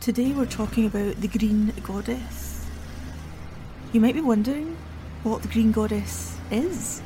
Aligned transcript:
Today 0.00 0.32
we're 0.32 0.46
talking 0.46 0.86
about 0.86 1.16
the 1.16 1.28
Green 1.28 1.74
Goddess. 1.82 2.64
You 3.92 4.00
might 4.00 4.14
be 4.14 4.22
wondering 4.22 4.78
what 5.24 5.42
the 5.42 5.48
Green 5.48 5.72
Goddess 5.72 6.38
is. 6.50 7.02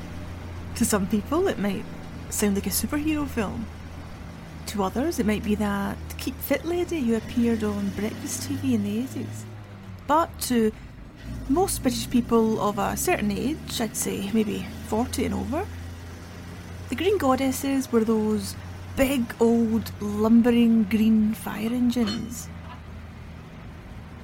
To 0.77 0.85
some 0.85 1.09
people, 1.09 1.49
it 1.49 1.59
might 1.59 1.85
sound 2.31 2.55
like 2.55 2.69
a 2.69 2.71
superhero 2.71 3.27
film. 3.27 3.67
To 4.67 4.85
others, 4.85 5.19
it 5.19 5.27
might 5.27 5.43
be 5.43 5.57
that 5.57 5.99
keep 6.19 6.37
fit 6.37 6.65
lady 6.65 7.01
who 7.01 7.17
appeared 7.17 7.65
on 7.65 7.89
breakfast 7.97 8.49
TV 8.49 8.75
in 8.75 8.85
the 8.85 9.03
80s. 9.03 9.43
But 10.07 10.31
to 10.43 10.71
most 11.49 11.83
British 11.83 12.09
people 12.09 12.61
of 12.61 12.79
a 12.79 12.97
certain 12.97 13.33
age, 13.33 13.81
I'd 13.81 13.97
say 13.97 14.31
maybe 14.33 14.69
40 14.87 15.25
and 15.25 15.35
over, 15.35 15.67
the 16.91 16.95
Green 16.95 17.19
Goddesses 17.19 17.91
were 17.91 18.05
those 18.05 18.55
big 18.95 19.35
old 19.41 19.91
lumbering 20.01 20.85
green 20.85 21.35
fire 21.35 21.73
engines. 21.73 22.49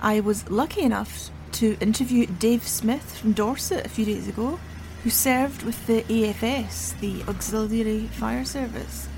I 0.02 0.20
was 0.20 0.48
lucky 0.48 0.80
enough 0.80 1.28
to 1.52 1.76
interview 1.78 2.24
Dave 2.24 2.66
Smith 2.66 3.18
from 3.18 3.34
Dorset 3.34 3.84
a 3.84 3.90
few 3.90 4.06
days 4.06 4.28
ago, 4.28 4.58
who 5.02 5.10
served 5.10 5.62
with 5.62 5.86
the 5.86 6.02
AFS, 6.04 6.98
the 7.00 7.22
Auxiliary 7.28 8.06
Fire 8.06 8.46
Service, 8.46 9.08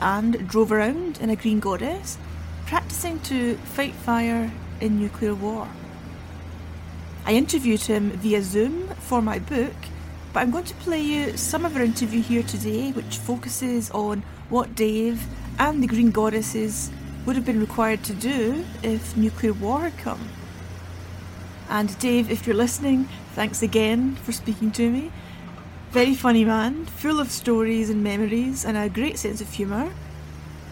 and 0.00 0.46
drove 0.48 0.70
around 0.70 1.18
in 1.20 1.28
a 1.28 1.34
Green 1.34 1.58
Goddess, 1.58 2.18
practicing 2.66 3.18
to 3.20 3.56
fight 3.74 3.94
fire 3.94 4.52
in 4.80 5.00
nuclear 5.00 5.34
war. 5.34 5.66
I 7.26 7.32
interviewed 7.32 7.82
him 7.82 8.12
via 8.12 8.42
Zoom 8.42 8.90
for 9.00 9.20
my 9.22 9.40
book, 9.40 9.74
but 10.32 10.40
I'm 10.40 10.52
going 10.52 10.64
to 10.66 10.74
play 10.74 11.00
you 11.00 11.36
some 11.36 11.64
of 11.64 11.74
our 11.76 11.82
interview 11.82 12.22
here 12.22 12.44
today, 12.44 12.92
which 12.92 13.18
focuses 13.18 13.90
on 13.90 14.22
what 14.50 14.76
Dave 14.76 15.26
and 15.58 15.82
the 15.82 15.88
Green 15.88 16.12
Goddesses 16.12 16.92
would 17.24 17.36
have 17.36 17.44
been 17.44 17.60
required 17.60 18.02
to 18.04 18.12
do 18.12 18.64
if 18.82 19.16
nuclear 19.16 19.52
war 19.52 19.80
had 19.80 19.98
come. 19.98 20.28
And 21.68 21.98
Dave, 21.98 22.30
if 22.30 22.46
you're 22.46 22.56
listening, 22.56 23.08
thanks 23.34 23.62
again 23.62 24.16
for 24.16 24.32
speaking 24.32 24.70
to 24.72 24.90
me. 24.90 25.10
Very 25.90 26.14
funny 26.14 26.44
man, 26.44 26.86
full 26.86 27.20
of 27.20 27.30
stories 27.30 27.90
and 27.90 28.02
memories, 28.02 28.64
and 28.64 28.76
a 28.76 28.88
great 28.88 29.18
sense 29.18 29.40
of 29.40 29.50
humour, 29.52 29.92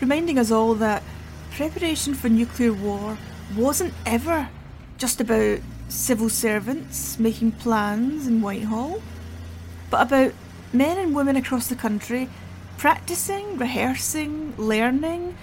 reminding 0.01 0.39
us 0.39 0.51
all 0.51 0.75
that 0.75 1.03
preparation 1.51 2.15
for 2.15 2.29
nuclear 2.29 2.73
war 2.73 3.19
wasn't 3.57 3.95
ever 4.07 4.49
just 4.99 5.21
about 5.21 5.61
civil 5.89 6.29
servants 6.29 7.19
making 7.19 7.53
plans 7.53 8.27
in 8.27 8.41
Whitehall, 8.41 9.03
but 9.91 10.03
about 10.03 10.33
men 10.73 10.99
and 10.99 11.15
women 11.15 11.37
across 11.37 11.67
the 11.67 11.75
country 11.75 12.29
practicing, 12.79 13.59
rehearsing, 13.59 14.55
learning, 14.57 15.37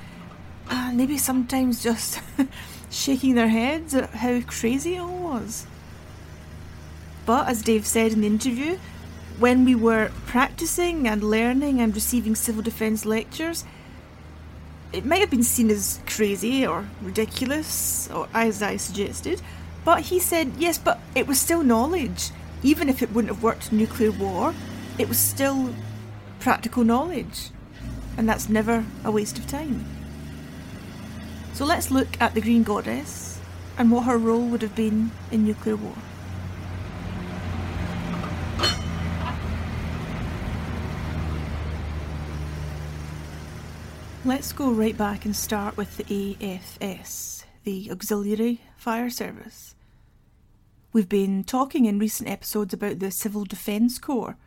and 0.70 0.98
maybe 0.98 1.18
sometimes 1.18 1.84
just 1.84 2.20
shaking 2.90 3.36
their 3.36 3.48
heads 3.48 3.94
at 3.94 4.10
how 4.12 4.42
crazy 4.42 4.96
it 4.96 5.00
all 5.00 5.20
was. 5.20 5.68
But 7.26 7.48
as 7.48 7.62
Dave 7.62 7.86
said 7.86 8.14
in 8.14 8.22
the 8.22 8.28
interview, 8.28 8.78
when 9.40 9.66
we 9.66 9.76
were 9.76 10.12
practicing 10.26 11.08
and 11.08 11.24
learning 11.24 11.82
and 11.82 11.94
receiving 11.94 12.36
civil 12.36 12.64
defence 12.64 13.06
lectures, 13.06 13.66
it 14.94 15.06
might 15.06 15.20
have 15.20 15.30
been 15.30 15.44
seen 15.44 15.70
as 15.70 16.00
crazy 16.08 16.66
or 16.66 16.86
ridiculous, 17.02 18.10
or 18.10 18.28
as 18.34 18.62
I 18.62 18.78
suggested, 18.78 19.42
but 19.84 20.02
he 20.02 20.20
said, 20.20 20.54
yes, 20.58 20.78
but 20.78 21.00
it 21.16 21.28
was 21.28 21.40
still 21.40 21.64
knowledge. 21.64 22.32
Even 22.64 22.90
if 22.90 23.02
it 23.02 23.12
wouldn't 23.12 23.34
have 23.34 23.44
worked 23.44 23.72
in 23.72 23.78
nuclear 23.78 24.12
war, 24.12 24.54
it 24.98 25.08
was 25.08 25.20
still 25.20 25.74
practical 26.40 26.84
knowledge. 26.84 27.52
And 28.18 28.28
that's 28.28 28.50
never 28.50 28.86
a 29.04 29.12
waste 29.12 29.38
of 29.38 29.48
time. 29.48 29.86
So 31.58 31.66
let's 31.66 31.90
look 31.90 32.22
at 32.22 32.36
the 32.36 32.42
Green 32.42 32.62
Goddess 32.62 33.42
and 33.80 33.90
what 33.90 34.04
her 34.04 34.20
role 34.20 34.46
would 34.46 34.62
have 34.62 34.76
been 34.76 35.10
in 35.32 35.44
nuclear 35.44 35.76
war. 35.76 35.96
Let's 44.24 44.54
go 44.54 44.70
right 44.70 44.96
back 44.96 45.26
and 45.26 45.36
start 45.36 45.78
with 45.78 45.98
the 45.98 46.36
AFS, 46.36 47.44
the 47.64 47.90
Auxiliary 47.90 48.62
Fire 48.76 49.10
Service. 49.10 49.74
We've 50.94 51.10
been 51.10 51.44
talking 51.44 51.86
in 51.86 51.98
recent 51.98 52.30
episodes 52.30 52.72
about 52.72 53.00
the 53.00 53.10
Civil 53.10 53.46
Defence 53.46 53.98
Corps. 53.98 54.38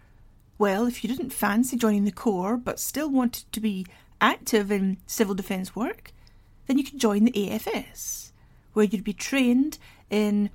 Well, 0.58 0.86
if 0.86 1.02
you 1.02 1.08
didn't 1.12 1.32
fancy 1.32 1.76
joining 1.76 2.04
the 2.04 2.12
Corps 2.12 2.56
but 2.56 2.78
still 2.78 3.10
wanted 3.10 3.50
to 3.50 3.58
be 3.58 3.84
active 4.20 4.70
in 4.70 4.98
civil 5.08 5.34
defence 5.34 5.74
work, 5.74 6.12
then 6.70 6.78
you 6.78 6.84
could 6.84 7.00
join 7.00 7.25
the 7.25 7.32
AFS, 7.32 8.31
where 8.75 8.84
you'd 8.84 9.03
be 9.03 9.12
trained 9.12 9.76
in 10.08 10.50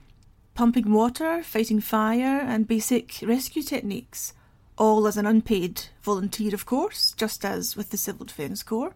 pumping 0.53 0.93
water, 0.93 1.43
fighting 1.43 1.81
fire, 1.81 2.39
and 2.39 2.69
basic 2.69 3.19
rescue 3.21 3.61
techniques, 3.61 4.33
all 4.77 5.07
as 5.07 5.17
an 5.17 5.25
unpaid 5.25 5.87
volunteer, 6.01 6.53
of 6.53 6.65
course, 6.65 7.13
just 7.17 7.43
as 7.43 7.75
with 7.75 7.89
the 7.89 7.97
Civil 7.97 8.25
Defence 8.25 8.63
Corps. 8.63 8.95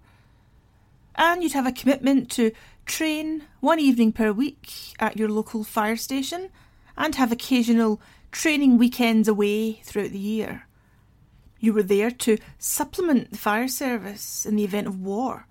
And 1.16 1.44
you'd 1.44 1.52
have 1.52 1.68
a 1.68 1.74
commitment 1.74 2.32
to 2.32 2.54
train 2.86 3.44
one 3.60 3.82
evening 3.82 4.14
per 4.14 4.32
week 4.32 4.72
at 4.98 5.18
your 5.18 5.28
local 5.28 5.66
fire 5.66 5.98
station 5.98 6.48
and 6.96 7.16
have 7.16 7.34
occasional 7.34 8.00
training 8.32 8.78
weekends 8.78 9.28
away 9.28 9.74
throughout 9.84 10.12
the 10.12 10.20
year. 10.20 10.70
You 11.60 11.74
were 11.74 11.84
there 11.84 12.12
to 12.12 12.38
supplement 12.60 13.32
the 13.32 13.38
fire 13.38 13.68
service 13.68 14.46
in 14.46 14.56
the 14.56 14.64
event 14.64 14.88
of 14.88 15.02
war. 15.02 15.48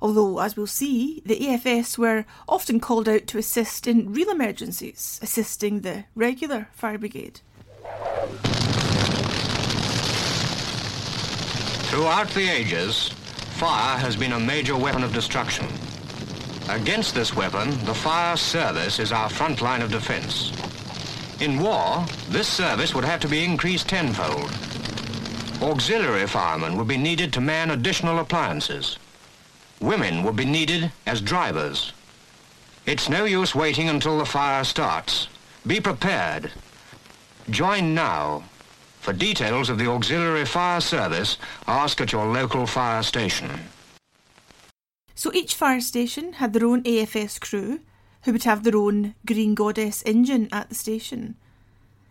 Although, 0.00 0.38
as 0.38 0.56
we'll 0.56 0.66
see, 0.66 1.22
the 1.26 1.38
AFS 1.40 1.98
were 1.98 2.24
often 2.48 2.78
called 2.78 3.08
out 3.08 3.26
to 3.28 3.38
assist 3.38 3.86
in 3.86 4.12
real 4.12 4.30
emergencies, 4.30 5.18
assisting 5.22 5.80
the 5.80 6.04
regular 6.14 6.68
fire 6.72 6.98
brigade. 6.98 7.40
Throughout 11.90 12.28
the 12.30 12.48
ages, 12.48 13.08
fire 13.58 13.98
has 13.98 14.14
been 14.14 14.32
a 14.32 14.40
major 14.40 14.76
weapon 14.76 15.02
of 15.02 15.12
destruction. 15.12 15.66
Against 16.68 17.14
this 17.14 17.34
weapon, 17.34 17.70
the 17.86 17.94
fire 17.94 18.36
service 18.36 18.98
is 18.98 19.10
our 19.10 19.28
front 19.28 19.62
line 19.62 19.82
of 19.82 19.90
defense. 19.90 20.52
In 21.40 21.60
war, 21.60 22.04
this 22.28 22.46
service 22.46 22.94
would 22.94 23.04
have 23.04 23.20
to 23.20 23.28
be 23.28 23.44
increased 23.44 23.88
tenfold. 23.88 24.50
Auxiliary 25.62 26.26
firemen 26.26 26.76
would 26.76 26.86
be 26.86 26.96
needed 26.96 27.32
to 27.32 27.40
man 27.40 27.70
additional 27.70 28.18
appliances. 28.18 28.98
Women 29.80 30.24
would 30.24 30.36
be 30.36 30.44
needed 30.44 30.90
as 31.06 31.20
drivers. 31.20 31.92
It's 32.86 33.08
no 33.08 33.24
use 33.24 33.54
waiting 33.54 33.88
until 33.88 34.18
the 34.18 34.24
fire 34.24 34.64
starts. 34.64 35.28
Be 35.66 35.80
prepared. 35.80 36.50
Join 37.50 37.94
now. 37.94 38.44
For 39.00 39.12
details 39.12 39.70
of 39.70 39.78
the 39.78 39.88
Auxiliary 39.88 40.44
Fire 40.44 40.80
Service, 40.80 41.38
ask 41.66 42.00
at 42.00 42.12
your 42.12 42.26
local 42.26 42.66
fire 42.66 43.02
station. 43.02 43.50
So 45.14 45.32
each 45.32 45.54
fire 45.54 45.80
station 45.80 46.34
had 46.34 46.52
their 46.52 46.66
own 46.66 46.82
AFS 46.82 47.40
crew 47.40 47.80
who 48.22 48.32
would 48.32 48.44
have 48.44 48.64
their 48.64 48.76
own 48.76 49.14
Green 49.26 49.54
Goddess 49.54 50.02
engine 50.04 50.48
at 50.52 50.68
the 50.68 50.74
station. 50.74 51.36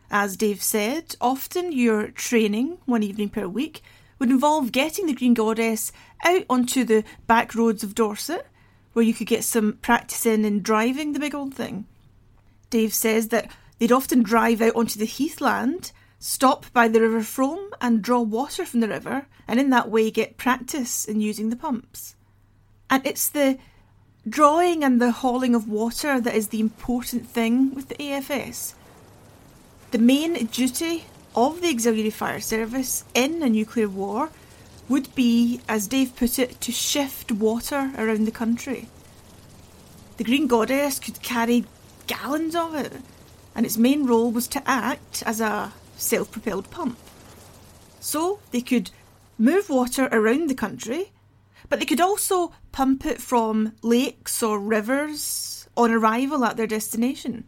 As 0.09 0.37
Dave 0.37 0.63
said, 0.63 1.15
often 1.19 1.71
your 1.71 2.07
training, 2.07 2.77
one 2.85 3.03
evening 3.03 3.29
per 3.29 3.47
week, 3.47 3.83
would 4.19 4.29
involve 4.29 4.71
getting 4.71 5.05
the 5.05 5.13
Green 5.13 5.33
Goddess 5.33 5.91
out 6.23 6.43
onto 6.49 6.83
the 6.83 7.03
back 7.27 7.53
roads 7.55 7.83
of 7.83 7.95
Dorset, 7.95 8.47
where 8.93 9.05
you 9.05 9.13
could 9.13 9.27
get 9.27 9.43
some 9.43 9.73
practice 9.81 10.25
in 10.25 10.43
in 10.43 10.61
driving 10.61 11.13
the 11.13 11.19
big 11.19 11.35
old 11.35 11.53
thing. 11.53 11.85
Dave 12.69 12.93
says 12.93 13.29
that 13.29 13.51
they'd 13.79 13.91
often 13.91 14.23
drive 14.23 14.61
out 14.61 14.75
onto 14.75 14.99
the 14.99 15.05
heathland, 15.05 15.91
stop 16.19 16.65
by 16.73 16.87
the 16.87 17.01
River 17.01 17.21
Frome, 17.21 17.69
and 17.79 18.01
draw 18.01 18.21
water 18.21 18.65
from 18.65 18.79
the 18.79 18.87
river, 18.87 19.27
and 19.47 19.59
in 19.59 19.69
that 19.69 19.89
way 19.89 20.11
get 20.11 20.37
practice 20.37 21.05
in 21.05 21.21
using 21.21 21.49
the 21.49 21.55
pumps. 21.55 22.15
And 22.89 23.05
it's 23.05 23.29
the 23.29 23.57
drawing 24.27 24.83
and 24.83 24.99
the 24.99 25.11
hauling 25.11 25.55
of 25.55 25.69
water 25.69 26.19
that 26.19 26.35
is 26.35 26.49
the 26.49 26.59
important 26.59 27.27
thing 27.27 27.73
with 27.73 27.87
the 27.87 27.95
AFS. 27.95 28.73
The 29.91 29.99
main 29.99 30.33
duty 30.47 31.05
of 31.37 31.61
the 31.61 31.69
Auxiliary 31.69 32.09
Fire 32.09 32.41
Service 32.41 33.05
in 33.13 33.43
a 33.43 33.49
nuclear 33.49 33.87
war 33.87 34.31
would 34.89 35.13
be, 35.15 35.61
as 35.69 35.87
Dave 35.87 36.15
put 36.15 36.39
it, 36.39 36.59
to 36.61 36.71
shift 36.71 37.31
water 37.31 37.91
around 37.97 38.25
the 38.25 38.31
country. 38.31 38.89
The 40.17 40.23
Green 40.23 40.47
Goddess 40.47 40.99
could 40.99 41.21
carry 41.21 41.65
gallons 42.07 42.55
of 42.55 42.73
it, 42.73 42.93
and 43.55 43.65
its 43.65 43.77
main 43.77 44.05
role 44.05 44.31
was 44.31 44.47
to 44.49 44.67
act 44.67 45.21
as 45.25 45.39
a 45.39 45.73
self 45.95 46.31
propelled 46.31 46.71
pump. 46.71 46.97
So 47.99 48.39
they 48.51 48.61
could 48.61 48.91
move 49.37 49.69
water 49.69 50.09
around 50.11 50.49
the 50.49 50.55
country 50.55 51.11
but 51.69 51.79
they 51.79 51.85
could 51.85 52.01
also 52.01 52.53
pump 52.71 53.05
it 53.05 53.21
from 53.21 53.73
lakes 53.81 54.41
or 54.41 54.59
rivers 54.59 55.67
on 55.75 55.91
arrival 55.91 56.43
at 56.45 56.57
their 56.57 56.67
destination. 56.67 57.43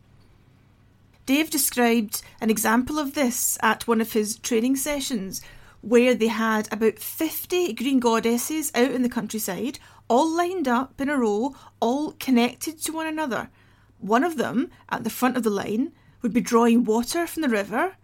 Dave 1.30 1.52
described 1.52 2.24
an 2.42 2.50
example 2.50 2.98
of 2.98 3.14
this 3.14 3.60
at 3.62 3.88
one 3.88 4.02
of 4.02 4.14
his 4.14 4.40
training 4.40 4.76
sessions 4.76 5.44
where 5.81 6.16
they 6.16 6.26
had 6.26 6.68
about 6.74 6.98
50 6.98 7.74
green 7.74 8.00
goddesses 8.00 8.72
out 8.74 8.90
in 8.90 9.04
the 9.04 9.10
countryside, 9.10 9.78
all 10.08 10.28
lined 10.28 10.68
up 10.68 11.00
in 11.00 11.08
a 11.08 11.16
row, 11.16 11.56
all 11.80 12.14
connected 12.14 12.81
to 12.81 12.92
one 12.92 13.06
another. 13.06 13.52
One 14.00 14.24
of 14.24 14.38
them, 14.38 14.72
at 14.90 15.04
the 15.04 15.12
front 15.12 15.38
of 15.38 15.44
the 15.44 15.52
line, 15.52 15.92
would 16.24 16.34
be 16.34 16.42
drawing 16.42 16.84
water 16.84 17.28
from 17.28 17.44
the 17.44 17.48
river 17.48 17.96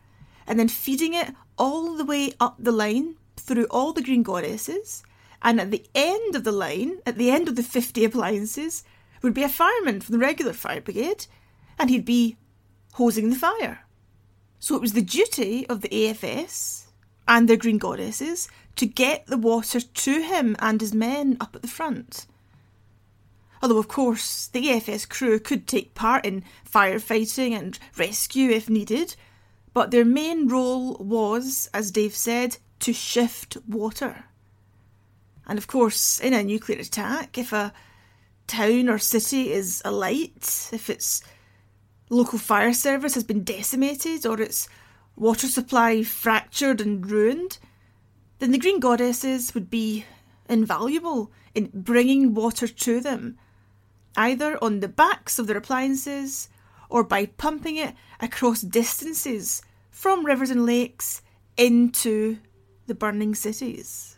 and 0.45 0.60
then 0.60 0.68
feeding 0.68 1.16
it 1.16 1.33
all 1.57 1.98
the 1.98 2.06
way 2.06 2.31
up 2.39 2.57
the 2.60 2.71
line 2.71 3.16
through 3.38 3.66
all 3.71 3.92
the 3.92 4.04
green 4.04 4.21
goddesses. 4.21 5.01
And 5.42 5.60
at 5.60 5.71
the 5.71 5.83
end 5.95 6.36
of 6.36 6.44
the 6.44 6.51
line, 6.51 7.00
at 7.07 7.18
the 7.18 7.31
end 7.31 7.48
of 7.48 7.56
the 7.56 7.63
50 7.63 8.06
appliances, 8.06 8.83
would 9.24 9.33
be 9.33 9.42
a 9.42 9.50
fireman 9.50 10.01
from 10.01 10.13
the 10.13 10.24
regular 10.24 10.54
fire 10.54 10.80
brigade, 10.80 11.25
and 11.80 11.89
he'd 11.89 12.06
be 12.06 12.38
hosing 12.95 13.30
the 13.30 13.36
fire. 13.36 13.86
So 14.59 14.74
it 14.75 14.81
was 14.81 14.94
the 14.94 15.01
duty 15.01 15.68
of 15.68 15.81
the 15.81 15.89
AFS 15.89 16.86
and 17.27 17.47
their 17.47 17.57
green 17.57 17.77
goddesses 17.77 18.47
to 18.77 18.86
get 18.86 19.27
the 19.27 19.38
water 19.38 19.81
to 19.81 20.21
him 20.21 20.56
and 20.59 20.80
his 20.80 20.94
men 20.94 21.36
up 21.42 21.56
at 21.56 21.62
the 21.62 21.68
front. 21.68 22.25
Although, 23.62 23.80
of 23.80 23.89
course, 23.89 24.47
the 24.47 24.68
AFS 24.68 25.09
crew 25.09 25.39
could 25.39 25.68
take 25.68 25.94
part 25.94 26.25
in 26.25 26.45
firefighting 26.69 27.57
and 27.57 27.77
rescue 27.97 28.50
if 28.50 28.69
needed, 28.69 29.18
but 29.74 29.92
their 29.92 30.06
main 30.06 30.47
role 30.47 30.95
was, 30.95 31.69
as 31.74 31.92
Dave 31.92 32.15
said, 32.15 32.57
to 32.80 32.94
shift 32.94 33.57
water. 33.68 34.25
And 35.45 35.57
of 35.57 35.68
course, 35.68 36.19
in 36.19 36.33
a 36.33 36.44
nuclear 36.44 36.80
attack, 36.80 37.38
if 37.38 37.51
a 37.51 37.74
town 38.47 38.88
or 38.88 39.00
city 39.00 39.51
is 39.51 39.81
alight, 39.83 40.69
if 40.71 40.89
its 40.89 41.21
local 42.10 42.40
fire 42.40 42.74
service 42.74 43.16
has 43.16 43.24
been 43.24 43.44
decimated 43.44 44.25
or 44.25 44.42
its 44.42 44.69
water 45.16 45.48
supply 45.48 46.04
fractured 46.04 46.81
and 46.81 47.10
ruined, 47.10 47.57
then 48.40 48.52
the 48.52 48.57
green 48.57 48.80
goddesses 48.80 49.54
would 49.54 49.69
be 49.69 50.06
invaluable 50.50 51.31
in 51.54 51.72
bringing 51.74 52.34
water 52.34 52.68
to 52.68 53.00
them, 53.00 53.38
either 54.16 54.62
on 54.63 54.80
the 54.80 54.88
backs 54.88 55.40
of 55.40 55.48
their 55.48 55.57
appliances 55.57 56.50
or 56.90 57.04
by 57.04 57.25
pumping 57.25 57.78
it 57.78 57.96
across 58.19 58.62
distances 58.62 59.62
from 59.90 60.25
rivers 60.25 60.50
and 60.50 60.66
lakes 60.66 61.22
into 61.57 62.38
the 62.88 62.96
burning 62.96 63.34
cities. 63.34 64.18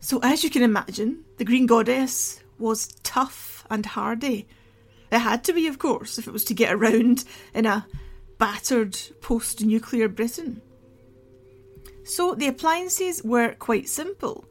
So, 0.00 0.18
as 0.22 0.42
you 0.42 0.50
can 0.50 0.62
imagine, 0.62 1.24
the 1.38 1.44
Green 1.44 1.66
Goddess 1.66 2.42
was 2.58 2.88
tough 3.04 3.64
and 3.70 3.86
hardy. 3.86 4.48
It 5.12 5.18
had 5.18 5.44
to 5.44 5.52
be, 5.52 5.66
of 5.66 5.78
course, 5.78 6.18
if 6.18 6.26
it 6.26 6.32
was 6.32 6.44
to 6.46 6.54
get 6.54 6.72
around 6.72 7.24
in 7.54 7.66
a 7.66 7.86
battered 8.38 8.98
post 9.20 9.60
nuclear 9.60 10.08
Britain. 10.08 10.62
So, 12.02 12.34
the 12.34 12.48
appliances 12.48 13.22
were 13.22 13.54
quite 13.54 13.88
simple. 13.88 14.46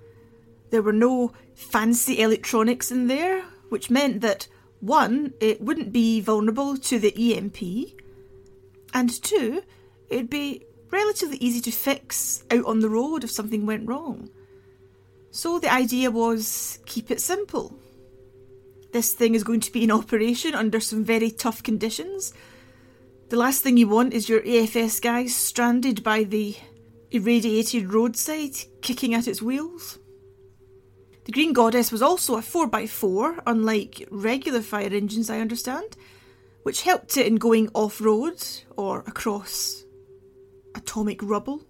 There 0.69 0.83
were 0.83 0.93
no 0.93 1.33
fancy 1.55 2.21
electronics 2.21 2.91
in 2.91 3.07
there, 3.07 3.41
which 3.69 3.89
meant 3.89 4.21
that 4.21 4.47
one, 4.79 5.33
it 5.39 5.61
wouldn't 5.61 5.91
be 5.91 6.21
vulnerable 6.21 6.77
to 6.77 6.99
the 6.99 7.35
EMP, 7.35 7.99
and 8.93 9.23
two, 9.23 9.63
it'd 10.09 10.29
be 10.29 10.63
relatively 10.91 11.37
easy 11.37 11.61
to 11.61 11.71
fix 11.71 12.43
out 12.51 12.65
on 12.65 12.79
the 12.79 12.89
road 12.89 13.23
if 13.23 13.31
something 13.31 13.65
went 13.65 13.87
wrong. 13.87 14.29
So 15.31 15.59
the 15.59 15.71
idea 15.71 16.11
was 16.11 16.79
keep 16.85 17.09
it 17.09 17.21
simple. 17.21 17.77
This 18.91 19.13
thing 19.13 19.35
is 19.35 19.43
going 19.43 19.61
to 19.61 19.71
be 19.71 19.83
in 19.83 19.91
operation 19.91 20.53
under 20.53 20.79
some 20.79 21.03
very 21.03 21.31
tough 21.31 21.63
conditions. 21.63 22.33
The 23.29 23.37
last 23.37 23.63
thing 23.63 23.77
you 23.77 23.87
want 23.87 24.13
is 24.13 24.27
your 24.27 24.41
AFS 24.41 25.01
guys 25.01 25.33
stranded 25.33 26.03
by 26.03 26.23
the 26.23 26.57
irradiated 27.11 27.93
roadside, 27.93 28.55
kicking 28.81 29.13
at 29.13 29.27
its 29.27 29.41
wheels. 29.41 29.99
The 31.23 31.31
Green 31.31 31.53
Goddess 31.53 31.91
was 31.91 32.01
also 32.01 32.35
a 32.35 32.41
4x4, 32.41 33.43
unlike 33.45 34.07
regular 34.11 34.61
fire 34.61 34.89
engines, 34.91 35.29
I 35.29 35.39
understand, 35.39 35.95
which 36.63 36.81
helped 36.81 37.15
it 37.15 37.27
in 37.27 37.35
going 37.35 37.69
off 37.73 38.01
road 38.01 38.43
or 38.75 38.99
across 39.07 39.85
atomic 40.75 41.21
rubble. 41.21 41.63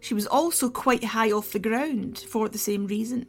She 0.00 0.14
was 0.14 0.26
also 0.26 0.70
quite 0.70 1.02
high 1.02 1.32
off 1.32 1.52
the 1.52 1.58
ground 1.58 2.18
for 2.18 2.48
the 2.48 2.58
same 2.58 2.86
reason. 2.86 3.26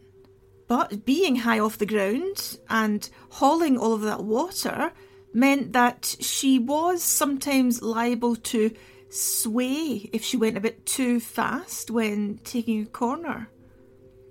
But 0.71 1.03
being 1.03 1.35
high 1.35 1.59
off 1.59 1.79
the 1.79 1.85
ground 1.85 2.57
and 2.69 3.09
hauling 3.31 3.77
all 3.77 3.91
of 3.91 4.03
that 4.03 4.23
water 4.23 4.94
meant 5.33 5.73
that 5.73 6.15
she 6.21 6.59
was 6.59 7.03
sometimes 7.03 7.81
liable 7.81 8.38
to 8.38 8.71
sway 9.09 10.09
if 10.13 10.23
she 10.23 10.38
went 10.38 10.56
a 10.56 10.62
bit 10.62 10.85
too 10.85 11.19
fast 11.19 11.91
when 11.91 12.39
taking 12.45 12.81
a 12.81 12.85
corner. 12.85 13.50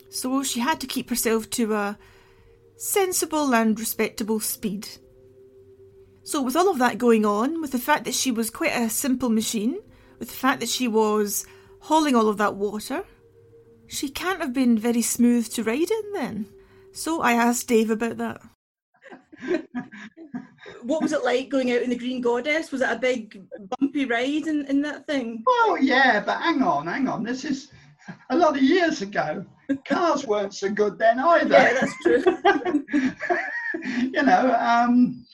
So 0.09 0.43
she 0.43 0.61
had 0.61 0.81
to 0.81 0.87
keep 0.87 1.11
herself 1.11 1.51
to 1.51 1.75
a 1.75 1.99
sensible 2.79 3.55
and 3.55 3.79
respectable 3.79 4.41
speed. 4.41 4.89
So, 6.23 6.41
with 6.41 6.57
all 6.57 6.71
of 6.71 6.79
that 6.79 6.97
going 6.97 7.27
on, 7.27 7.61
with 7.61 7.73
the 7.73 7.79
fact 7.79 8.07
that 8.07 8.15
she 8.15 8.31
was 8.31 8.49
quite 8.49 8.75
a 8.75 8.89
simple 8.89 9.29
machine, 9.29 9.79
with 10.19 10.29
the 10.29 10.35
fact 10.35 10.61
that 10.61 10.71
she 10.71 10.89
was 10.89 11.45
hauling 11.81 12.17
all 12.17 12.29
of 12.29 12.39
that 12.39 12.55
water. 12.55 13.05
She 13.91 14.09
can't 14.09 14.41
have 14.41 14.53
been 14.53 14.79
very 14.79 15.03
smooth 15.03 15.53
to 15.55 15.65
ride 15.65 15.91
in 15.91 16.13
then. 16.13 16.47
So 16.93 17.23
I 17.23 17.33
asked 17.33 17.67
Dave 17.67 17.91
about 17.91 18.19
that. 18.19 18.41
what 20.83 21.03
was 21.03 21.13
it 21.13 21.25
like 21.25 21.49
going 21.49 21.73
out 21.73 21.83
in 21.83 21.91
the 21.91 21.99
Green 21.99 22.21
Goddess? 22.21 22.71
Was 22.71 22.83
it 22.83 22.89
a 22.89 22.97
big 22.97 23.43
bumpy 23.81 24.05
ride 24.05 24.47
in, 24.47 24.65
in 24.67 24.81
that 24.83 25.09
thing? 25.09 25.43
Oh 25.49 25.77
yeah, 25.81 26.23
but 26.25 26.41
hang 26.41 26.63
on, 26.63 26.87
hang 26.87 27.09
on. 27.09 27.25
This 27.25 27.45
is 27.45 27.73
a 28.31 28.37
lot 28.37 28.57
of 28.57 28.63
years 28.63 29.03
ago. 29.03 29.45
Cars 29.85 30.25
weren't 30.25 30.55
so 30.55 30.71
good 30.71 30.97
then 30.97 31.19
either. 31.19 31.53
Yeah, 31.53 31.73
that's 31.81 31.95
true. 32.03 32.23
you 34.13 34.23
know, 34.23 34.57
um, 34.61 35.27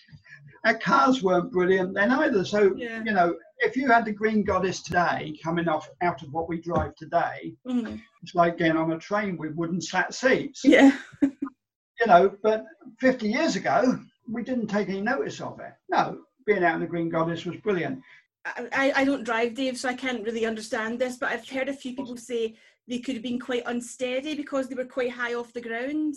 our 0.65 0.79
cars 0.79 1.23
weren't 1.23 1.53
brilliant 1.53 1.93
then 1.93 2.11
either. 2.11 2.43
So 2.45 2.75
yeah. 2.75 3.03
you 3.05 3.13
know, 3.13 3.37
if 3.59 3.77
you 3.77 3.89
had 3.89 4.05
the 4.05 4.13
Green 4.13 4.43
Goddess 4.45 4.83
today 4.83 5.35
coming 5.43 5.69
off 5.69 5.89
out 6.03 6.23
of 6.23 6.33
what 6.33 6.49
we 6.49 6.61
drive 6.61 6.95
today, 6.97 7.55
mm. 7.67 8.01
It's 8.27 8.35
like 8.35 8.59
getting 8.59 8.77
on 8.77 8.91
a 8.91 8.99
train 8.99 9.37
with 9.37 9.55
wooden 9.55 9.81
slat 9.81 10.13
seats. 10.13 10.63
Yeah. 10.65 10.91
you 11.23 12.07
know, 12.07 12.35
but 12.43 12.65
50 12.99 13.29
years 13.29 13.55
ago, 13.55 14.01
we 14.29 14.43
didn't 14.43 14.67
take 14.67 14.89
any 14.89 15.01
notice 15.01 15.41
of 15.41 15.61
it. 15.61 15.73
No, 15.89 16.19
being 16.45 16.65
out 16.65 16.75
in 16.75 16.81
the 16.81 16.89
Green 16.89 17.09
Goddess 17.09 17.45
was 17.45 17.57
brilliant. 17.59 18.03
I, 18.45 18.93
I 18.97 19.05
don't 19.05 19.23
drive, 19.23 19.55
Dave, 19.55 19.79
so 19.79 19.89
I 19.89 19.95
can't 19.95 20.25
really 20.25 20.45
understand 20.45 20.99
this, 20.99 21.19
but 21.19 21.31
I've 21.31 21.49
heard 21.49 21.69
a 21.69 21.73
few 21.73 21.95
people 21.95 22.17
say 22.17 22.57
they 22.89 22.99
could 22.99 23.15
have 23.15 23.23
been 23.23 23.39
quite 23.39 23.63
unsteady 23.67 24.35
because 24.35 24.69
they 24.69 24.75
were 24.75 24.85
quite 24.85 25.13
high 25.13 25.35
off 25.35 25.53
the 25.53 25.61
ground 25.61 26.15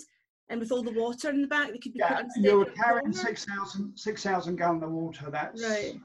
and 0.50 0.60
with 0.60 0.72
all 0.72 0.82
the 0.82 0.92
water 0.92 1.30
in 1.30 1.42
the 1.42 1.48
back, 1.48 1.72
they 1.72 1.78
could 1.78 1.94
be 1.94 2.00
yeah, 2.00 2.08
quite 2.08 2.24
unsteady. 2.24 2.48
You 2.48 2.58
were 2.58 2.66
carrying 2.66 3.14
6,000 3.14 3.94
6, 3.96 4.24
gallon 4.24 4.84
of 4.84 4.92
water. 4.92 5.30
That's 5.30 5.64
right 5.64 6.00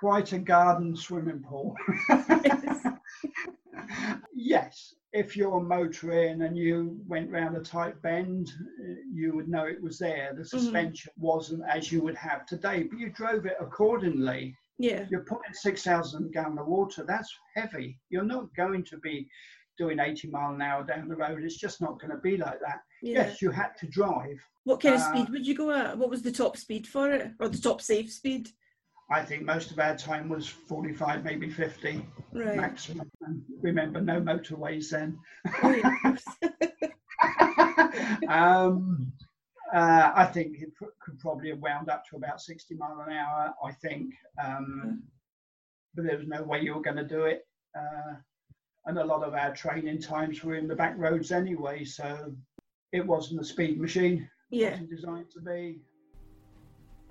quite 0.00 0.32
a 0.32 0.38
garden 0.38 0.96
swimming 0.96 1.44
pool. 1.46 1.76
yes, 4.34 4.94
if 5.12 5.36
you're 5.36 5.60
motoring 5.60 6.40
and 6.42 6.56
you 6.56 6.98
went 7.06 7.30
round 7.30 7.54
a 7.54 7.60
tight 7.60 8.00
bend, 8.00 8.50
you 9.12 9.36
would 9.36 9.48
know 9.48 9.66
it 9.66 9.82
was 9.82 9.98
there. 9.98 10.32
The 10.34 10.40
mm-hmm. 10.40 10.58
suspension 10.58 11.12
mm-hmm. 11.12 11.26
wasn't 11.26 11.62
as 11.68 11.92
you 11.92 12.00
would 12.02 12.16
have 12.16 12.46
today, 12.46 12.84
but 12.84 12.98
you 12.98 13.10
drove 13.10 13.44
it 13.44 13.58
accordingly. 13.60 14.56
Yeah. 14.78 15.04
You're 15.10 15.24
putting 15.24 15.52
6,000 15.52 16.32
gallon 16.32 16.58
of 16.58 16.66
water, 16.66 17.04
that's 17.06 17.30
heavy. 17.54 18.00
You're 18.08 18.24
not 18.24 18.46
going 18.56 18.84
to 18.84 18.96
be 18.96 19.28
doing 19.76 19.98
80 19.98 20.28
mile 20.28 20.54
an 20.54 20.62
hour 20.62 20.82
down 20.82 21.08
the 21.08 21.16
road. 21.16 21.42
It's 21.44 21.58
just 21.58 21.82
not 21.82 22.00
going 22.00 22.12
to 22.12 22.18
be 22.18 22.38
like 22.38 22.60
that. 22.60 22.80
Yeah. 23.02 23.26
Yes, 23.26 23.42
you 23.42 23.50
had 23.50 23.76
to 23.80 23.86
drive. 23.86 24.40
What 24.64 24.80
kind 24.80 24.94
uh, 24.94 24.98
of 24.98 25.02
speed 25.02 25.28
would 25.30 25.46
you 25.46 25.54
go 25.54 25.70
at? 25.70 25.98
What 25.98 26.08
was 26.08 26.22
the 26.22 26.32
top 26.32 26.56
speed 26.56 26.86
for 26.86 27.10
it, 27.10 27.32
or 27.38 27.48
the 27.48 27.58
top 27.58 27.82
safe 27.82 28.10
speed? 28.10 28.48
I 29.10 29.22
think 29.22 29.42
most 29.42 29.72
of 29.72 29.78
our 29.80 29.96
time 29.96 30.28
was 30.28 30.46
45, 30.46 31.24
maybe 31.24 31.50
50 31.50 32.06
right. 32.32 32.56
maximum. 32.56 33.10
And 33.22 33.42
remember, 33.60 34.00
no 34.00 34.20
motorways 34.20 34.90
then. 34.90 35.18
um, 38.28 39.12
uh, 39.74 40.12
I 40.14 40.26
think 40.26 40.60
it 40.60 40.70
could 41.00 41.18
probably 41.18 41.50
have 41.50 41.58
wound 41.58 41.88
up 41.88 42.04
to 42.06 42.16
about 42.16 42.40
60 42.40 42.76
mile 42.76 43.04
an 43.06 43.12
hour, 43.12 43.52
I 43.64 43.72
think. 43.72 44.14
Um, 44.42 45.02
but 45.94 46.04
there 46.04 46.16
was 46.16 46.28
no 46.28 46.44
way 46.44 46.60
you 46.60 46.74
were 46.74 46.82
going 46.82 46.96
to 46.96 47.04
do 47.04 47.24
it. 47.24 47.46
Uh, 47.76 48.14
and 48.86 48.98
a 48.98 49.04
lot 49.04 49.24
of 49.24 49.34
our 49.34 49.54
training 49.54 50.00
times 50.00 50.44
were 50.44 50.54
in 50.54 50.68
the 50.68 50.76
back 50.76 50.94
roads 50.96 51.32
anyway, 51.32 51.84
so 51.84 52.32
it 52.92 53.04
wasn't 53.04 53.40
a 53.40 53.44
speed 53.44 53.80
machine. 53.80 54.28
Yeah. 54.50 54.68
It 54.68 54.70
wasn't 54.72 54.90
designed 54.90 55.30
to 55.32 55.40
be. 55.40 55.80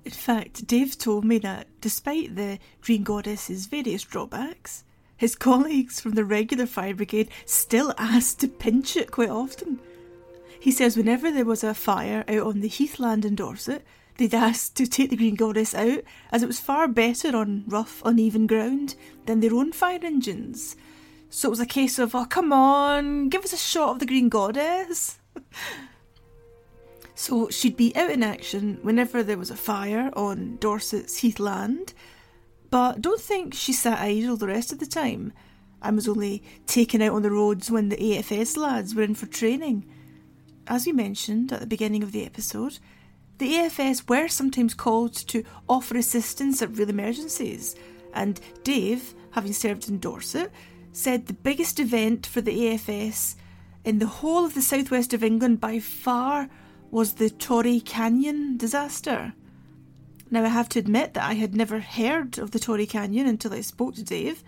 In 0.05 0.11
fact, 0.11 0.65
Dave 0.65 0.97
told 0.97 1.25
me 1.25 1.37
that 1.39 1.67
despite 1.81 2.35
the 2.35 2.59
Green 2.81 3.03
Goddess's 3.03 3.67
various 3.67 4.03
drawbacks, 4.03 4.83
his 5.17 5.35
colleagues 5.35 5.99
from 5.99 6.13
the 6.13 6.23
regular 6.23 6.65
fire 6.65 6.95
brigade 6.95 7.29
still 7.45 7.93
asked 7.97 8.39
to 8.39 8.47
pinch 8.47 8.95
it 8.95 9.11
quite 9.11 9.29
often. 9.29 9.79
He 10.59 10.71
says 10.71 10.95
whenever 10.95 11.31
there 11.31 11.45
was 11.45 11.63
a 11.63 11.73
fire 11.73 12.23
out 12.27 12.47
on 12.47 12.61
the 12.61 12.67
heathland 12.67 13.25
in 13.25 13.35
Dorset, 13.35 13.85
they'd 14.17 14.33
ask 14.33 14.73
to 14.75 14.87
take 14.87 15.09
the 15.09 15.17
Green 15.17 15.35
Goddess 15.35 15.75
out 15.75 16.03
as 16.31 16.43
it 16.43 16.47
was 16.47 16.59
far 16.59 16.87
better 16.87 17.35
on 17.35 17.63
rough, 17.67 18.01
uneven 18.05 18.47
ground 18.47 18.95
than 19.25 19.41
their 19.41 19.53
own 19.53 19.71
fire 19.71 19.99
engines. 20.03 20.75
So 21.29 21.49
it 21.49 21.51
was 21.51 21.59
a 21.59 21.65
case 21.65 21.99
of, 21.99 22.15
oh, 22.15 22.25
come 22.25 22.51
on, 22.51 23.29
give 23.29 23.43
us 23.43 23.53
a 23.53 23.57
shot 23.57 23.89
of 23.89 23.99
the 23.99 24.05
Green 24.05 24.29
Goddess. 24.29 25.19
so 27.19 27.49
she'd 27.49 27.75
be 27.75 27.93
out 27.97 28.09
in 28.09 28.23
action 28.23 28.79
whenever 28.81 29.21
there 29.21 29.37
was 29.37 29.51
a 29.51 29.55
fire 29.57 30.09
on 30.13 30.55
Dorset's 30.61 31.17
heathland, 31.17 31.93
but 32.69 33.01
don't 33.01 33.19
think 33.19 33.53
she 33.53 33.73
sat 33.73 33.99
idle 33.99 34.37
the 34.37 34.47
rest 34.47 34.71
of 34.71 34.79
the 34.79 34.85
time. 34.85 35.33
And 35.81 35.97
was 35.97 36.07
only 36.07 36.41
taken 36.65 37.01
out 37.01 37.11
on 37.11 37.21
the 37.21 37.29
roads 37.29 37.69
when 37.69 37.89
the 37.89 37.97
AFS 37.97 38.55
lads 38.55 38.95
were 38.95 39.03
in 39.03 39.15
for 39.15 39.25
training. 39.25 39.85
As 40.65 40.85
we 40.85 40.93
mentioned 40.93 41.51
at 41.51 41.59
the 41.59 41.67
beginning 41.67 42.03
of 42.03 42.13
the 42.13 42.25
episode, 42.25 42.79
the 43.37 43.51
AFS 43.51 44.07
were 44.07 44.29
sometimes 44.29 44.73
called 44.73 45.13
to 45.13 45.43
offer 45.67 45.97
assistance 45.97 46.61
at 46.61 46.77
real 46.77 46.89
emergencies, 46.89 47.75
and 48.13 48.39
Dave, 48.63 49.13
having 49.31 49.51
served 49.51 49.89
in 49.89 49.99
Dorset, 49.99 50.53
said 50.93 51.27
the 51.27 51.33
biggest 51.33 51.81
event 51.81 52.25
for 52.25 52.39
the 52.39 52.57
AFS 52.57 53.35
in 53.83 53.99
the 53.99 54.07
whole 54.07 54.45
of 54.45 54.53
the 54.53 54.61
southwest 54.61 55.13
of 55.13 55.21
England 55.21 55.59
by 55.59 55.79
far 55.79 56.47
was 56.91 57.13
the 57.13 57.29
Torrey 57.29 57.79
Canyon 57.79 58.57
disaster. 58.57 59.33
Now, 60.31 60.43
I 60.43 60.49
have 60.49 60.69
to 60.69 60.79
admit 60.79 61.13
that 61.15 61.23
I 61.23 61.33
had 61.33 61.55
never 61.55 61.79
heard 61.79 62.37
of 62.37 62.51
the 62.51 62.59
Torrey 62.59 62.85
Canyon 62.85 63.27
until 63.27 63.53
I 63.53 63.61
spoke 63.61 63.95
to 63.95 64.03
Dave, 64.03 64.43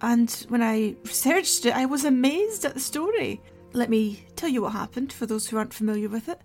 and 0.00 0.30
when 0.48 0.62
I 0.62 0.96
researched 1.04 1.66
it, 1.66 1.76
I 1.76 1.86
was 1.86 2.04
amazed 2.04 2.64
at 2.64 2.74
the 2.74 2.80
story. 2.80 3.40
Let 3.72 3.90
me 3.90 4.24
tell 4.36 4.48
you 4.48 4.62
what 4.62 4.72
happened 4.72 5.12
for 5.12 5.26
those 5.26 5.46
who 5.46 5.56
aren't 5.56 5.74
familiar 5.74 6.08
with 6.08 6.28
it. 6.28 6.40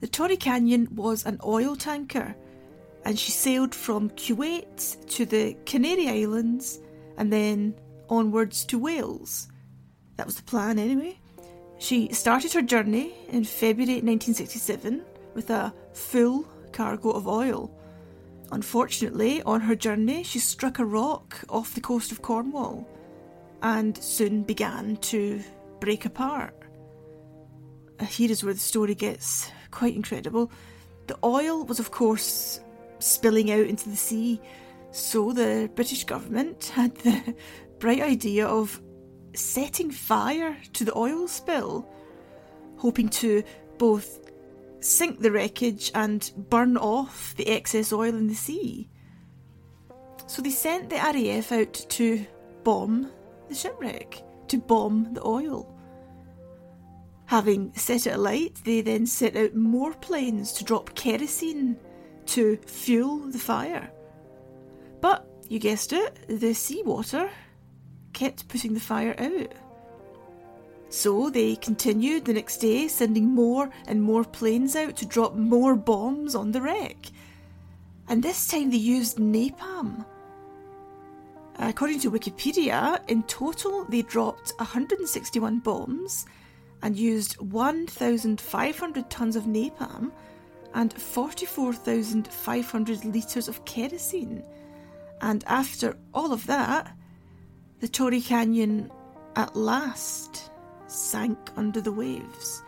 The 0.00 0.06
Torrey 0.06 0.36
Canyon 0.36 0.88
was 0.94 1.26
an 1.26 1.40
oil 1.44 1.74
tanker, 1.76 2.36
and 3.04 3.18
she 3.18 3.32
sailed 3.32 3.74
from 3.74 4.10
Kuwait 4.10 5.06
to 5.08 5.26
the 5.26 5.56
Canary 5.66 6.08
Islands 6.08 6.80
and 7.16 7.32
then 7.32 7.74
onwards 8.08 8.64
to 8.66 8.78
Wales. 8.78 9.48
That 10.16 10.26
was 10.26 10.36
the 10.36 10.42
plan, 10.42 10.78
anyway. 10.78 11.18
She 11.78 12.12
started 12.12 12.52
her 12.54 12.62
journey 12.62 13.14
in 13.28 13.44
February 13.44 14.02
1967 14.02 15.04
with 15.34 15.50
a 15.50 15.72
full 15.92 16.44
cargo 16.72 17.10
of 17.10 17.28
oil. 17.28 17.70
Unfortunately, 18.50 19.42
on 19.42 19.60
her 19.60 19.76
journey, 19.76 20.24
she 20.24 20.40
struck 20.40 20.78
a 20.78 20.84
rock 20.84 21.38
off 21.48 21.74
the 21.74 21.80
coast 21.80 22.10
of 22.10 22.22
Cornwall 22.22 22.88
and 23.62 23.96
soon 24.02 24.42
began 24.42 24.96
to 24.96 25.40
break 25.80 26.04
apart. 26.04 26.54
Uh, 28.00 28.04
here 28.04 28.30
is 28.30 28.42
where 28.42 28.54
the 28.54 28.60
story 28.60 28.94
gets 28.94 29.50
quite 29.70 29.94
incredible. 29.94 30.50
The 31.06 31.18
oil 31.22 31.64
was, 31.64 31.78
of 31.78 31.90
course, 31.90 32.60
spilling 32.98 33.50
out 33.52 33.66
into 33.66 33.88
the 33.88 33.96
sea, 33.96 34.40
so 34.90 35.32
the 35.32 35.70
British 35.74 36.04
government 36.04 36.72
had 36.74 36.94
the 36.96 37.34
bright 37.78 38.00
idea 38.00 38.46
of 38.46 38.80
setting 39.34 39.90
fire 39.90 40.56
to 40.74 40.84
the 40.84 40.96
oil 40.96 41.28
spill, 41.28 41.88
hoping 42.76 43.08
to 43.08 43.42
both 43.78 44.30
sink 44.80 45.20
the 45.20 45.30
wreckage 45.30 45.90
and 45.94 46.30
burn 46.36 46.76
off 46.76 47.34
the 47.36 47.48
excess 47.48 47.92
oil 47.92 48.14
in 48.14 48.28
the 48.28 48.34
sea. 48.34 48.88
So 50.26 50.42
they 50.42 50.50
sent 50.50 50.90
the 50.90 50.96
RAF 50.96 51.52
out 51.52 51.72
to 51.72 52.26
bomb 52.64 53.10
the 53.48 53.54
shipwreck, 53.54 54.22
to 54.48 54.58
bomb 54.58 55.14
the 55.14 55.26
oil. 55.26 55.74
Having 57.26 57.72
set 57.74 58.06
it 58.06 58.14
alight, 58.14 58.60
they 58.64 58.80
then 58.80 59.06
sent 59.06 59.36
out 59.36 59.54
more 59.54 59.92
planes 59.94 60.52
to 60.52 60.64
drop 60.64 60.94
kerosene 60.94 61.76
to 62.26 62.56
fuel 62.66 63.18
the 63.18 63.38
fire. 63.38 63.90
But, 65.00 65.26
you 65.48 65.58
guessed 65.58 65.92
it, 65.92 66.18
the 66.28 66.54
seawater 66.54 67.30
kept 68.12 68.48
putting 68.48 68.74
the 68.74 68.80
fire 68.80 69.14
out. 69.18 69.52
So 70.90 71.28
they 71.28 71.56
continued 71.56 72.24
the 72.24 72.32
next 72.32 72.56
day, 72.58 72.88
sending 72.88 73.26
more 73.26 73.68
and 73.86 74.02
more 74.02 74.24
planes 74.24 74.74
out 74.74 74.96
to 74.96 75.06
drop 75.06 75.34
more 75.34 75.76
bombs 75.76 76.34
on 76.34 76.52
the 76.52 76.62
wreck. 76.62 76.96
And 78.08 78.22
this 78.22 78.48
time 78.48 78.70
they 78.70 78.78
used 78.78 79.18
napalm. 79.18 80.06
According 81.58 82.00
to 82.00 82.10
Wikipedia, 82.10 83.00
in 83.08 83.22
total 83.24 83.84
they 83.84 84.00
dropped 84.02 84.54
161 84.58 85.58
bombs 85.58 86.24
and 86.82 86.96
used 86.96 87.38
1,500 87.40 89.10
tonnes 89.10 89.36
of 89.36 89.44
napalm 89.44 90.10
and 90.74 90.92
44,500 90.92 93.04
litres 93.04 93.48
of 93.48 93.64
kerosene. 93.64 94.42
And 95.20 95.42
after 95.46 95.96
all 96.14 96.32
of 96.32 96.46
that, 96.46 96.92
the 97.80 97.88
Torrey 97.88 98.20
Canyon 98.20 98.90
at 99.36 99.54
last 99.54 100.50
sank 100.86 101.38
under 101.56 101.80
the 101.80 101.92
waves. 101.92 102.62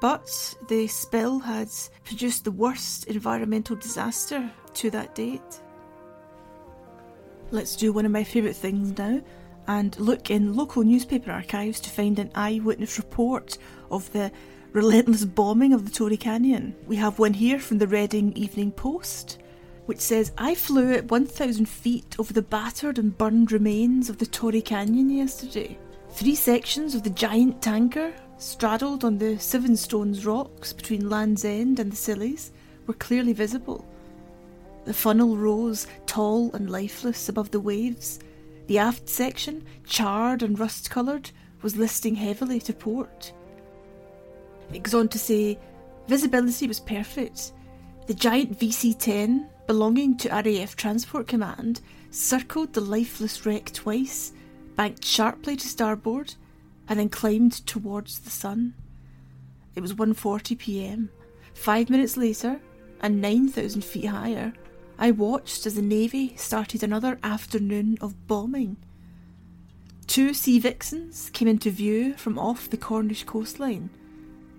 But 0.00 0.54
the 0.68 0.86
spill 0.86 1.38
had 1.38 1.68
produced 2.04 2.44
the 2.44 2.50
worst 2.50 3.06
environmental 3.06 3.76
disaster 3.76 4.50
to 4.74 4.90
that 4.90 5.14
date. 5.14 5.60
Let's 7.50 7.76
do 7.76 7.92
one 7.92 8.06
of 8.06 8.12
my 8.12 8.24
favourite 8.24 8.56
things 8.56 8.96
now 8.96 9.22
and 9.66 9.98
look 9.98 10.30
in 10.30 10.54
local 10.54 10.82
newspaper 10.82 11.30
archives 11.30 11.80
to 11.80 11.90
find 11.90 12.18
an 12.18 12.30
eyewitness 12.34 12.98
report 12.98 13.58
of 13.90 14.12
the 14.12 14.30
relentless 14.72 15.24
bombing 15.24 15.72
of 15.72 15.84
the 15.84 15.90
Torrey 15.90 16.16
Canyon. 16.16 16.74
We 16.86 16.96
have 16.96 17.18
one 17.18 17.32
here 17.32 17.58
from 17.58 17.78
the 17.78 17.86
Reading 17.86 18.32
Evening 18.32 18.72
Post, 18.72 19.38
which 19.86 20.00
says 20.00 20.32
I 20.38 20.54
flew 20.54 20.92
at 20.92 21.10
1,000 21.10 21.66
feet 21.66 22.16
over 22.18 22.32
the 22.32 22.42
battered 22.42 22.98
and 22.98 23.16
burned 23.16 23.52
remains 23.52 24.08
of 24.08 24.18
the 24.18 24.26
Torrey 24.26 24.62
Canyon 24.62 25.10
yesterday. 25.10 25.78
Three 26.10 26.34
sections 26.34 26.94
of 26.94 27.02
the 27.02 27.10
giant 27.10 27.60
tanker, 27.60 28.12
straddled 28.38 29.04
on 29.04 29.18
the 29.18 29.38
Seven 29.38 29.76
Stones 29.76 30.24
rocks 30.24 30.72
between 30.72 31.10
Land's 31.10 31.44
End 31.44 31.80
and 31.80 31.92
the 31.92 31.96
Scillies, 31.96 32.50
were 32.86 32.94
clearly 32.94 33.32
visible. 33.32 33.84
The 34.84 34.94
funnel 34.94 35.36
rose 35.36 35.86
tall 36.06 36.52
and 36.52 36.70
lifeless 36.70 37.28
above 37.28 37.50
the 37.50 37.60
waves. 37.60 38.20
The 38.66 38.78
aft 38.78 39.08
section, 39.08 39.64
charred 39.86 40.42
and 40.42 40.58
rust 40.58 40.90
coloured, 40.90 41.30
was 41.62 41.76
listing 41.76 42.14
heavily 42.14 42.60
to 42.60 42.72
port. 42.72 43.32
It 44.72 44.82
goes 44.82 44.94
on 44.94 45.08
to 45.08 45.18
say 45.18 45.58
visibility 46.06 46.66
was 46.66 46.80
perfect. 46.80 47.52
The 48.06 48.14
giant 48.14 48.58
VC 48.58 48.98
10 48.98 49.48
belonging 49.66 50.16
to 50.18 50.28
RAF 50.28 50.76
Transport 50.76 51.26
Command, 51.26 51.80
circled 52.10 52.72
the 52.72 52.80
lifeless 52.80 53.44
wreck 53.46 53.72
twice, 53.72 54.32
banked 54.76 55.04
sharply 55.04 55.56
to 55.56 55.68
starboard, 55.68 56.34
and 56.88 56.98
then 56.98 57.08
climbed 57.08 57.66
towards 57.66 58.18
the 58.20 58.30
sun. 58.30 58.74
It 59.74 59.80
was 59.80 59.94
1:40 59.94 60.58
p.m. 60.58 61.10
Five 61.54 61.88
minutes 61.88 62.16
later, 62.16 62.60
and 63.00 63.20
9,000 63.20 63.84
feet 63.84 64.06
higher, 64.06 64.52
I 64.98 65.10
watched 65.10 65.66
as 65.66 65.74
the 65.74 65.82
Navy 65.82 66.34
started 66.36 66.82
another 66.82 67.18
afternoon 67.22 67.98
of 68.00 68.26
bombing. 68.26 68.76
Two 70.06 70.34
sea 70.34 70.58
vixens 70.58 71.30
came 71.30 71.48
into 71.48 71.70
view 71.70 72.14
from 72.14 72.38
off 72.38 72.70
the 72.70 72.76
Cornish 72.76 73.24
coastline. 73.24 73.90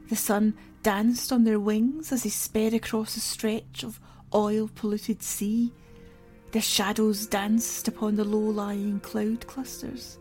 The 0.10 0.16
sun 0.16 0.56
danced 0.84 1.32
on 1.32 1.44
their 1.44 1.60
wings 1.60 2.12
as 2.12 2.24
they 2.24 2.30
sped 2.30 2.74
across 2.74 3.16
a 3.16 3.22
stretch 3.22 3.84
of 3.84 4.00
oil 4.36 4.70
polluted 4.76 5.24
sea. 5.24 5.72
Their 6.52 6.62
shadows 6.62 7.26
danced 7.26 7.88
upon 7.88 8.16
the 8.16 8.24
low 8.24 8.38
lying 8.38 9.00
cloud 9.00 9.48
clusters. 9.48 10.20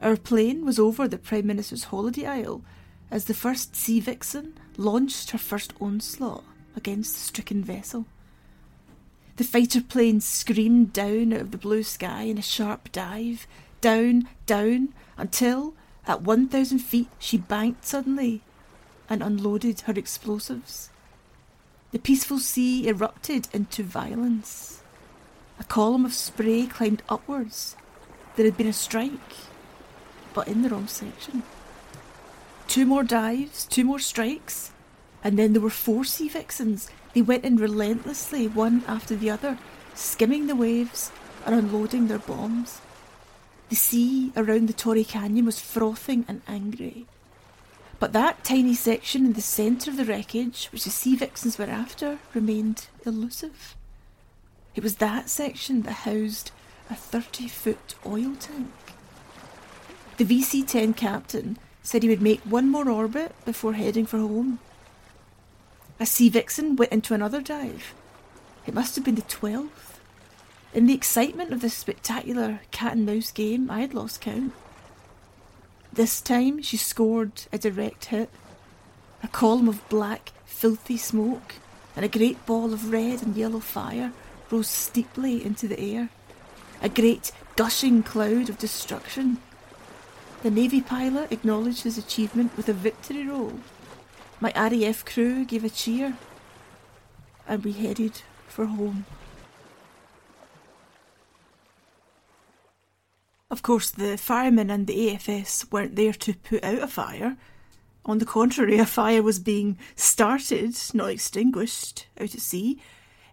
Our 0.00 0.16
plane 0.16 0.64
was 0.64 0.78
over 0.78 1.08
the 1.08 1.18
Prime 1.18 1.46
Minister's 1.46 1.84
holiday 1.84 2.26
isle 2.26 2.62
as 3.10 3.24
the 3.24 3.34
first 3.34 3.74
Sea 3.74 4.00
Vixen 4.00 4.54
launched 4.76 5.30
her 5.30 5.38
first 5.38 5.72
onslaught 5.80 6.44
against 6.76 7.14
the 7.14 7.20
stricken 7.20 7.64
vessel. 7.64 8.06
The 9.36 9.44
fighter 9.44 9.82
plane 9.82 10.20
screamed 10.20 10.92
down 10.92 11.32
out 11.32 11.40
of 11.40 11.50
the 11.50 11.58
blue 11.58 11.82
sky 11.82 12.22
in 12.22 12.38
a 12.38 12.42
sharp 12.42 12.90
dive, 12.92 13.46
down, 13.80 14.28
down, 14.46 14.94
until, 15.16 15.74
at 16.06 16.22
1,000 16.22 16.78
feet, 16.78 17.08
she 17.18 17.36
banked 17.36 17.84
suddenly 17.84 18.42
and 19.08 19.22
unloaded 19.22 19.80
her 19.82 19.92
explosives. 19.92 20.90
The 21.96 22.02
peaceful 22.02 22.40
sea 22.40 22.86
erupted 22.88 23.48
into 23.54 23.82
violence. 23.82 24.82
A 25.58 25.64
column 25.64 26.04
of 26.04 26.12
spray 26.12 26.66
climbed 26.66 27.02
upwards. 27.08 27.74
There 28.34 28.44
had 28.44 28.58
been 28.58 28.66
a 28.66 28.74
strike, 28.74 29.32
but 30.34 30.46
in 30.46 30.60
the 30.60 30.68
wrong 30.68 30.88
section. 30.88 31.42
Two 32.68 32.84
more 32.84 33.02
dives, 33.02 33.64
two 33.64 33.82
more 33.82 33.98
strikes, 33.98 34.72
and 35.24 35.38
then 35.38 35.54
there 35.54 35.62
were 35.62 35.70
four 35.70 36.04
sea 36.04 36.28
vixens. 36.28 36.90
They 37.14 37.22
went 37.22 37.46
in 37.46 37.56
relentlessly, 37.56 38.46
one 38.46 38.84
after 38.86 39.16
the 39.16 39.30
other, 39.30 39.56
skimming 39.94 40.48
the 40.48 40.54
waves 40.54 41.10
and 41.46 41.54
unloading 41.54 42.08
their 42.08 42.18
bombs. 42.18 42.82
The 43.70 43.76
sea 43.76 44.32
around 44.36 44.68
the 44.68 44.74
Torrey 44.74 45.04
Canyon 45.04 45.46
was 45.46 45.60
frothing 45.60 46.26
and 46.28 46.42
angry. 46.46 47.06
But 47.98 48.12
that 48.12 48.44
tiny 48.44 48.74
section 48.74 49.24
in 49.24 49.32
the 49.32 49.40
centre 49.40 49.90
of 49.90 49.96
the 49.96 50.04
wreckage, 50.04 50.66
which 50.66 50.84
the 50.84 50.90
sea 50.90 51.16
vixens 51.16 51.58
were 51.58 51.64
after, 51.64 52.18
remained 52.34 52.88
elusive. 53.04 53.74
It 54.74 54.82
was 54.82 54.96
that 54.96 55.30
section 55.30 55.82
that 55.82 55.92
housed 55.92 56.50
a 56.90 56.94
30 56.94 57.48
foot 57.48 57.94
oil 58.04 58.34
tank. 58.38 58.70
The 60.18 60.24
VC 60.24 60.66
10 60.66 60.94
captain 60.94 61.58
said 61.82 62.02
he 62.02 62.08
would 62.08 62.22
make 62.22 62.40
one 62.40 62.70
more 62.70 62.90
orbit 62.90 63.34
before 63.44 63.72
heading 63.72 64.06
for 64.06 64.18
home. 64.18 64.58
A 65.98 66.04
Sea 66.04 66.28
Vixen 66.28 66.76
went 66.76 66.92
into 66.92 67.14
another 67.14 67.40
dive. 67.40 67.94
It 68.66 68.74
must 68.74 68.96
have 68.96 69.04
been 69.04 69.14
the 69.14 69.22
12th. 69.22 69.98
In 70.74 70.86
the 70.86 70.94
excitement 70.94 71.52
of 71.52 71.62
this 71.62 71.74
spectacular 71.74 72.60
cat 72.70 72.92
and 72.92 73.06
mouse 73.06 73.30
game, 73.30 73.70
I 73.70 73.80
had 73.80 73.94
lost 73.94 74.20
count. 74.20 74.52
This 75.96 76.20
time 76.20 76.60
she 76.60 76.76
scored 76.76 77.46
a 77.54 77.56
direct 77.56 78.06
hit. 78.06 78.28
A 79.22 79.28
column 79.28 79.66
of 79.66 79.88
black, 79.88 80.32
filthy 80.44 80.98
smoke 80.98 81.54
and 81.96 82.04
a 82.04 82.08
great 82.08 82.44
ball 82.44 82.74
of 82.74 82.92
red 82.92 83.22
and 83.22 83.34
yellow 83.34 83.60
fire 83.60 84.12
rose 84.50 84.68
steeply 84.68 85.42
into 85.42 85.66
the 85.66 85.80
air. 85.80 86.10
A 86.82 86.90
great, 86.90 87.32
gushing 87.56 88.02
cloud 88.02 88.50
of 88.50 88.58
destruction. 88.58 89.38
The 90.42 90.50
Navy 90.50 90.82
pilot 90.82 91.32
acknowledged 91.32 91.84
his 91.84 91.96
achievement 91.96 92.54
with 92.58 92.68
a 92.68 92.74
victory 92.74 93.26
roll. 93.26 93.58
My 94.38 94.52
RAF 94.54 95.02
crew 95.02 95.46
gave 95.46 95.64
a 95.64 95.70
cheer, 95.70 96.18
and 97.48 97.64
we 97.64 97.72
headed 97.72 98.20
for 98.48 98.66
home. 98.66 99.06
Of 103.56 103.62
course, 103.62 103.90
the 103.90 104.18
firemen 104.18 104.68
and 104.68 104.86
the 104.86 105.08
AFS 105.08 105.72
weren't 105.72 105.96
there 105.96 106.12
to 106.12 106.34
put 106.34 106.62
out 106.62 106.82
a 106.82 106.86
fire. 106.86 107.38
On 108.04 108.18
the 108.18 108.26
contrary, 108.26 108.76
a 108.78 108.84
fire 108.84 109.22
was 109.22 109.38
being 109.38 109.78
started, 109.94 110.76
not 110.92 111.08
extinguished, 111.08 112.06
out 112.20 112.34
at 112.34 112.40
sea. 112.42 112.78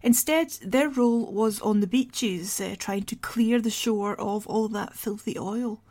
Instead, 0.01 0.51
their 0.61 0.87
role 0.87 1.29
was 1.29 1.59
on 1.59 1.81
the 1.81 1.87
beaches, 1.87 2.61
uh, 2.61 2.75
trying 2.79 3.03
to 3.03 3.17
clear 3.17 3.59
the 3.59 3.69
shore 3.69 4.15
of 4.15 4.47
all 4.47 4.69
that 4.69 4.93
filthy 4.93 5.37
oil. 5.37 5.81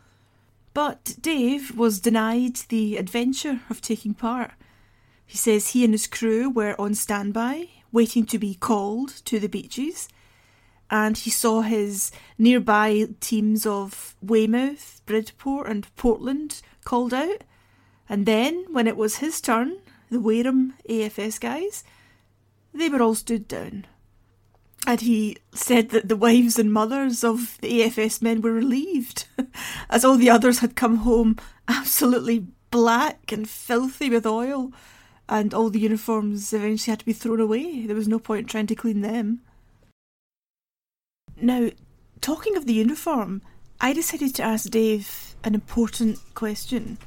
But 0.73 1.17
Dave 1.21 1.77
was 1.77 2.01
denied 2.01 2.57
the 2.71 2.97
adventure 2.97 3.61
of 3.69 3.83
taking 3.83 4.15
part. 4.15 4.53
He 5.27 5.37
says 5.37 5.69
he 5.69 5.85
and 5.85 5.93
his 5.93 6.07
crew 6.07 6.49
were 6.49 6.75
on 6.81 6.95
standby, 6.95 7.69
waiting 7.93 8.25
to 8.25 8.39
be 8.39 8.55
called 8.55 9.11
to 9.27 9.39
the 9.39 9.51
beaches 9.51 10.09
and 10.93 11.17
he 11.17 11.31
saw 11.31 11.63
his 11.63 12.13
nearby 12.37 13.07
teams 13.19 13.65
of 13.65 14.15
Weymouth, 14.21 15.01
Bridport, 15.07 15.67
and 15.67 15.97
Portland 15.97 16.61
called 16.85 17.15
out. 17.15 17.45
And 18.11 18.27
then, 18.27 18.67
when 18.71 18.87
it 18.87 18.99
was 18.99 19.17
his 19.17 19.41
turn, 19.41 19.79
the 20.11 20.21
Wareham 20.21 20.75
AFS 20.87 21.41
guys, 21.41 21.83
they 22.75 22.91
were 22.91 23.01
all 23.01 23.15
stood 23.15 23.49
down. 23.49 23.87
And 24.87 25.01
he 25.01 25.39
said 25.55 25.91
that 25.91 26.11
the 26.11 26.17
wives 26.17 26.59
and 26.59 26.71
mothers 26.71 27.25
of 27.25 27.57
the 27.63 27.81
AFS 27.81 28.21
men 28.21 28.43
were 28.43 28.53
relieved, 28.53 29.27
as 29.89 30.05
all 30.05 30.19
the 30.19 30.29
others 30.29 30.59
had 30.59 30.77
come 30.77 30.97
home 30.97 31.39
absolutely 31.69 32.49
black 32.71 33.33
and 33.33 33.49
filthy 33.49 34.11
with 34.11 34.27
oil, 34.27 34.75
and 35.27 35.55
all 35.55 35.71
the 35.71 35.81
uniforms 35.81 36.53
eventually 36.53 36.93
had 36.93 36.99
to 36.99 37.07
be 37.07 37.15
thrown 37.15 37.41
away. 37.41 37.87
There 37.87 37.97
was 37.97 38.09
no 38.09 38.19
point 38.19 38.51
trying 38.51 38.67
to 38.67 38.75
clean 38.75 39.01
them. 39.01 39.41
Now, 41.43 41.71
talking 42.21 42.57
of 42.57 42.67
the 42.67 42.75
uniform, 42.75 43.43
I 43.81 43.93
decided 43.93 44.33
to 44.37 44.45
ask 44.45 44.71
Dave 44.71 45.35
an 45.43 45.57
important 45.57 46.21
question. 46.35 46.99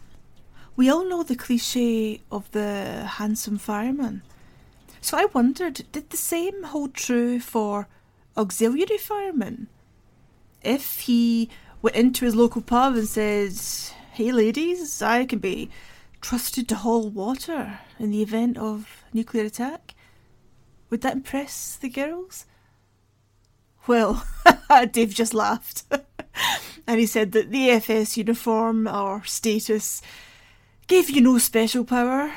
We 0.76 0.90
all 0.90 1.08
know 1.08 1.24
the 1.24 1.38
cliche 1.38 2.20
of 2.30 2.52
the 2.52 3.06
handsome 3.16 3.58
fireman. 3.58 4.24
So 5.00 5.18
I 5.18 5.28
wondered 5.34 5.86
did 5.94 6.10
the 6.10 6.18
same 6.18 6.64
hold 6.64 6.94
true 6.94 7.40
for 7.40 7.88
auxiliary 8.36 8.98
firemen? 8.98 9.68
If 10.62 11.00
he 11.00 11.50
went 11.82 11.96
into 11.96 12.26
his 12.26 12.36
local 12.36 12.62
pub 12.62 12.96
and 12.96 13.08
said, 13.08 13.54
Hey 14.12 14.34
ladies, 14.34 15.02
I 15.02 15.24
can 15.24 15.40
be 15.40 15.70
trusted 16.20 16.68
to 16.68 16.76
haul 16.76 17.10
water 17.10 17.80
in 18.00 18.12
the 18.12 18.22
event 18.22 18.58
of 18.58 19.06
nuclear 19.14 19.46
attack, 19.46 19.96
would 20.90 21.00
that 21.04 21.14
impress 21.14 21.78
the 21.78 21.88
girls? 21.88 22.46
Well, 23.88 24.26
Dave 24.92 25.14
just 25.14 25.34
laughed. 25.34 25.84
and 26.88 27.00
he 27.00 27.06
said 27.06 27.32
that 27.34 27.52
the 27.52 27.70
AFS 27.70 28.18
uniform 28.18 28.88
or 28.88 29.24
status 29.26 30.02
gave 30.88 31.10
you 31.10 31.22
no 31.22 31.38
special 31.38 31.84
power, 31.84 32.32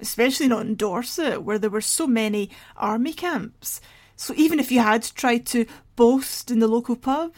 especially 0.00 0.48
not 0.48 0.66
in 0.66 0.74
Dorset, 0.74 1.42
where 1.42 1.58
there 1.58 1.70
were 1.70 1.80
so 1.80 2.06
many 2.06 2.50
army 2.76 3.12
camps. 3.12 3.80
So 4.16 4.34
even 4.36 4.58
if 4.58 4.72
you 4.72 4.80
had 4.80 5.02
tried 5.14 5.46
to 5.46 5.66
boast 5.96 6.50
in 6.50 6.58
the 6.58 6.68
local 6.68 6.96
pub, 6.96 7.34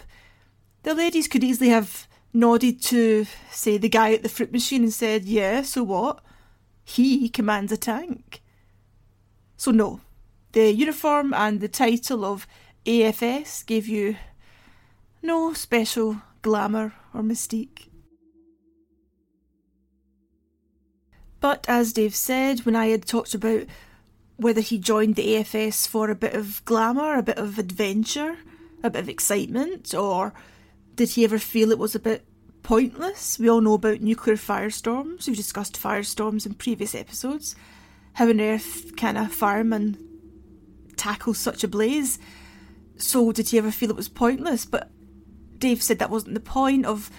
the 0.82 0.94
ladies 0.94 1.28
could 1.28 1.44
easily 1.44 1.68
have 1.68 2.08
nodded 2.32 2.80
to, 2.82 3.26
say, 3.50 3.76
the 3.76 3.88
guy 3.88 4.14
at 4.14 4.22
the 4.22 4.28
fruit 4.28 4.52
machine 4.52 4.82
and 4.82 4.92
said, 4.92 5.24
Yeah, 5.24 5.62
so 5.62 5.82
what? 5.82 6.20
He 6.84 7.28
commands 7.28 7.72
a 7.72 7.76
tank. 7.76 8.42
So, 9.56 9.70
no, 9.70 10.00
the 10.52 10.72
uniform 10.72 11.34
and 11.34 11.60
the 11.60 11.68
title 11.68 12.24
of 12.24 12.46
AFS 12.86 13.64
gave 13.66 13.86
you 13.86 14.16
no 15.22 15.52
special 15.52 16.22
glamour 16.42 16.94
or 17.12 17.22
mystique. 17.22 17.88
But 21.40 21.64
as 21.68 21.92
Dave 21.92 22.14
said, 22.14 22.60
when 22.60 22.76
I 22.76 22.86
had 22.86 23.06
talked 23.06 23.34
about 23.34 23.66
whether 24.36 24.60
he 24.60 24.78
joined 24.78 25.16
the 25.16 25.36
AFS 25.36 25.86
for 25.86 26.10
a 26.10 26.14
bit 26.14 26.34
of 26.34 26.64
glamour, 26.64 27.16
a 27.16 27.22
bit 27.22 27.38
of 27.38 27.58
adventure, 27.58 28.36
a 28.82 28.90
bit 28.90 29.00
of 29.00 29.08
excitement, 29.08 29.94
or 29.94 30.32
did 30.94 31.10
he 31.10 31.24
ever 31.24 31.38
feel 31.38 31.70
it 31.70 31.78
was 31.78 31.94
a 31.94 32.00
bit 32.00 32.24
pointless? 32.62 33.38
We 33.38 33.48
all 33.48 33.60
know 33.60 33.74
about 33.74 34.00
nuclear 34.00 34.36
firestorms. 34.36 35.26
We've 35.26 35.36
discussed 35.36 35.80
firestorms 35.80 36.46
in 36.46 36.54
previous 36.54 36.94
episodes. 36.94 37.54
How 38.14 38.28
on 38.28 38.40
earth 38.40 38.96
can 38.96 39.16
a 39.16 39.28
fireman 39.28 39.98
tackle 40.96 41.34
such 41.34 41.64
a 41.64 41.68
blaze? 41.68 42.18
So, 43.00 43.32
did 43.32 43.48
he 43.48 43.58
ever 43.58 43.70
feel 43.70 43.90
it 43.90 43.96
was 43.96 44.08
pointless? 44.08 44.64
But 44.64 44.90
Dave 45.58 45.82
said 45.82 45.98
that 45.98 46.10
wasn't 46.10 46.34
the 46.34 46.40
point 46.40 46.86
of 46.86 47.10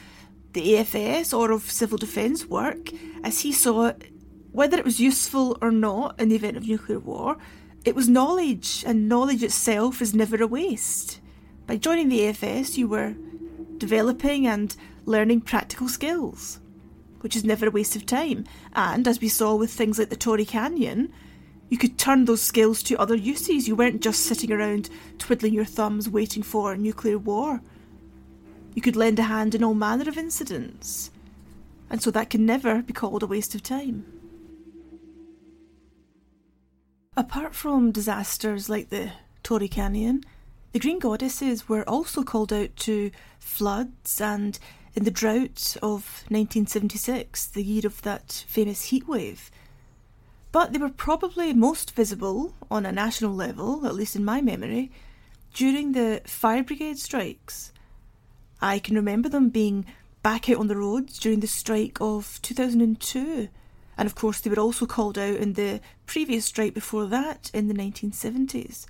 the 0.54 0.74
AFS 0.74 1.38
or 1.38 1.52
of 1.52 1.72
civil 1.72 1.98
defence 1.98 2.46
work, 2.46 2.90
as 3.24 3.42
he 3.42 3.52
saw 3.52 3.88
it, 3.88 4.12
whether 4.52 4.78
it 4.78 4.86
was 4.86 5.00
useful 5.00 5.58
or 5.62 5.72
not 5.72 6.20
in 6.20 6.30
the 6.30 6.36
event 6.36 6.58
of 6.58 6.68
nuclear 6.68 7.00
war, 7.00 7.38
it 7.86 7.96
was 7.96 8.10
knowledge, 8.10 8.84
and 8.86 9.10
knowledge 9.10 9.44
itself 9.44 10.02
is 10.02 10.14
never 10.14 10.42
a 10.42 10.48
waste. 10.48 11.20
By 11.66 11.78
joining 11.78 12.10
the 12.10 12.20
AFS, 12.20 12.78
you 12.78 12.88
were 12.88 13.16
developing 13.78 14.46
and 14.46 14.76
learning 15.06 15.42
practical 15.42 15.88
skills, 15.88 16.60
which 17.22 17.36
is 17.36 17.44
never 17.44 17.68
a 17.68 17.72
waste 17.72 17.96
of 17.96 18.06
time. 18.06 18.46
And 18.74 19.08
as 19.08 19.22
we 19.22 19.30
saw 19.30 19.56
with 19.56 19.72
things 19.72 19.98
like 19.98 20.10
the 20.10 20.16
Torrey 20.16 20.46
Canyon, 20.46 21.12
you 21.72 21.78
could 21.78 21.98
turn 21.98 22.26
those 22.26 22.42
skills 22.42 22.84
to 22.84 23.00
other 23.00 23.16
uses. 23.16 23.66
You 23.66 23.78
weren't 23.78 24.02
just 24.02 24.26
sitting 24.26 24.52
around 24.52 24.90
twiddling 25.18 25.54
your 25.54 25.64
thumbs 25.64 26.10
waiting 26.10 26.44
for 26.44 26.74
a 26.74 26.78
nuclear 26.78 27.18
war. 27.18 27.62
You 28.76 28.82
could 28.82 28.98
lend 28.98 29.20
a 29.20 29.24
hand 29.24 29.56
in 29.56 29.64
all 29.64 29.74
manner 29.74 30.10
of 30.10 30.18
incidents. 30.18 31.12
And 31.90 32.04
so 32.04 32.12
that 32.12 32.30
can 32.30 32.46
never 32.46 32.82
be 32.82 32.92
called 32.92 33.24
a 33.24 33.28
waste 33.28 33.56
of 33.56 33.64
time. 33.64 34.06
Apart 37.16 37.56
from 37.56 37.94
disasters 37.94 38.68
like 38.68 38.90
the 38.90 39.14
Torrey 39.42 39.70
Canyon, 39.70 40.26
the 40.74 40.80
Green 40.80 41.00
Goddesses 41.00 41.70
were 41.70 41.88
also 41.88 42.22
called 42.24 42.52
out 42.52 42.76
to 42.78 43.12
floods 43.40 44.20
and 44.20 44.60
in 44.94 45.06
the 45.06 45.12
drought 45.12 45.78
of 45.82 46.26
1976, 46.28 47.46
the 47.46 47.64
year 47.64 47.86
of 47.86 48.02
that 48.02 48.44
famous 48.50 48.92
heatwave 48.92 49.50
but 50.52 50.74
they 50.74 50.80
were 50.80 50.90
probably 50.90 51.54
most 51.54 51.92
visible 51.92 52.54
on 52.70 52.86
a 52.86 52.92
national 52.92 53.34
level, 53.34 53.86
at 53.86 53.96
least 53.96 54.16
in 54.16 54.26
my 54.26 54.42
memory, 54.42 54.92
during 55.54 55.92
the 55.92 56.22
fire 56.26 56.64
brigade 56.64 57.00
strikes. 57.00 57.72
I 58.62 58.80
can 58.80 58.96
remember 58.96 59.30
them 59.30 59.50
being 59.50 59.86
back 60.24 60.50
out 60.50 60.58
on 60.58 60.68
the 60.68 60.78
roads 60.78 61.18
during 61.20 61.40
the 61.40 61.48
strike 61.48 61.98
of 62.00 62.40
2002, 62.42 63.50
and 63.98 64.06
of 64.06 64.16
course, 64.16 64.40
they 64.42 64.50
were 64.50 64.60
also 64.60 64.86
called 64.86 65.18
out 65.18 65.36
in 65.36 65.54
the 65.54 65.80
previous 66.06 66.46
strike 66.46 66.74
before 66.74 67.06
that 67.08 67.52
in 67.54 67.68
the 67.68 67.74
1970s. 67.74 68.86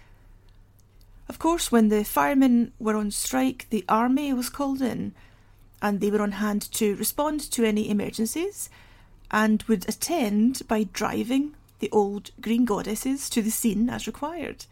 Of 1.28 1.40
course, 1.40 1.72
when 1.72 1.90
the 1.90 2.04
firemen 2.04 2.74
were 2.80 2.96
on 2.96 3.12
strike, 3.12 3.68
the 3.70 3.86
army 3.88 4.34
was 4.34 4.50
called 4.50 4.82
in, 4.82 5.14
and 5.82 6.00
they 6.00 6.12
were 6.12 6.22
on 6.22 6.34
hand 6.34 6.72
to 6.74 6.96
respond 6.96 7.40
to 7.52 7.64
any 7.64 7.90
emergencies 7.90 8.70
and 9.32 9.64
would 9.64 9.88
attend 9.88 10.62
by 10.68 10.84
driving 10.84 11.56
the 11.80 11.90
old 11.92 12.30
green 12.40 12.66
goddesses 12.66 13.30
to 13.30 13.42
the 13.42 13.50
scene 13.50 13.90
as 13.90 14.06
required. 14.06 14.66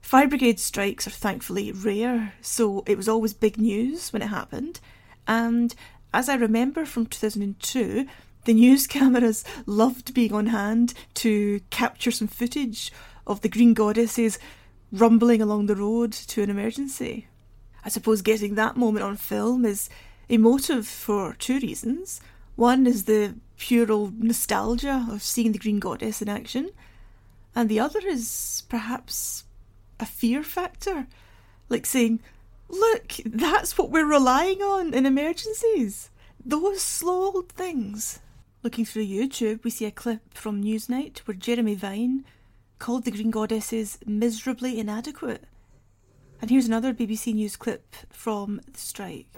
Fire 0.00 0.28
brigade 0.28 0.58
strikes 0.58 1.06
are 1.06 1.10
thankfully 1.10 1.70
rare, 1.70 2.32
so 2.40 2.82
it 2.86 2.96
was 2.96 3.08
always 3.08 3.34
big 3.34 3.58
news 3.58 4.12
when 4.12 4.22
it 4.22 4.28
happened. 4.28 4.80
And 5.26 5.74
as 6.14 6.28
I 6.28 6.34
remember 6.34 6.84
from 6.84 7.06
2002, 7.06 8.06
the 8.44 8.54
news 8.54 8.86
cameras 8.88 9.44
loved 9.66 10.14
being 10.14 10.32
on 10.32 10.46
hand 10.46 10.94
to 11.14 11.60
capture 11.70 12.10
some 12.10 12.28
footage 12.28 12.92
of 13.26 13.42
the 13.42 13.48
green 13.48 13.74
goddesses 13.74 14.38
rumbling 14.90 15.40
along 15.40 15.66
the 15.66 15.76
road 15.76 16.12
to 16.12 16.42
an 16.42 16.50
emergency. 16.50 17.28
I 17.84 17.88
suppose 17.88 18.22
getting 18.22 18.54
that 18.54 18.76
moment 18.76 19.04
on 19.04 19.16
film 19.16 19.64
is 19.64 19.88
emotive 20.28 20.86
for 20.86 21.34
two 21.34 21.58
reasons. 21.60 22.20
One 22.60 22.86
is 22.86 23.04
the 23.04 23.36
pure 23.56 23.90
old 23.90 24.22
nostalgia 24.22 25.06
of 25.10 25.22
seeing 25.22 25.52
the 25.52 25.58
Green 25.58 25.80
Goddess 25.80 26.20
in 26.20 26.28
action, 26.28 26.68
and 27.54 27.70
the 27.70 27.80
other 27.80 28.00
is 28.00 28.64
perhaps 28.68 29.44
a 29.98 30.04
fear 30.04 30.42
factor, 30.42 31.06
like 31.70 31.86
saying, 31.86 32.20
Look, 32.68 33.14
that's 33.24 33.78
what 33.78 33.88
we're 33.90 34.04
relying 34.04 34.60
on 34.60 34.92
in 34.92 35.06
emergencies. 35.06 36.10
Those 36.44 36.82
slow 36.82 37.32
old 37.32 37.48
things. 37.48 38.20
Looking 38.62 38.84
through 38.84 39.06
YouTube, 39.06 39.64
we 39.64 39.70
see 39.70 39.86
a 39.86 39.90
clip 39.90 40.34
from 40.34 40.62
Newsnight 40.62 41.20
where 41.20 41.34
Jeremy 41.34 41.76
Vine 41.76 42.26
called 42.78 43.06
the 43.06 43.10
Green 43.10 43.30
Goddesses 43.30 43.96
miserably 44.04 44.78
inadequate. 44.78 45.44
And 46.42 46.50
here's 46.50 46.66
another 46.66 46.92
BBC 46.92 47.32
News 47.32 47.56
clip 47.56 47.96
from 48.10 48.60
the 48.70 48.78
strike. 48.78 49.28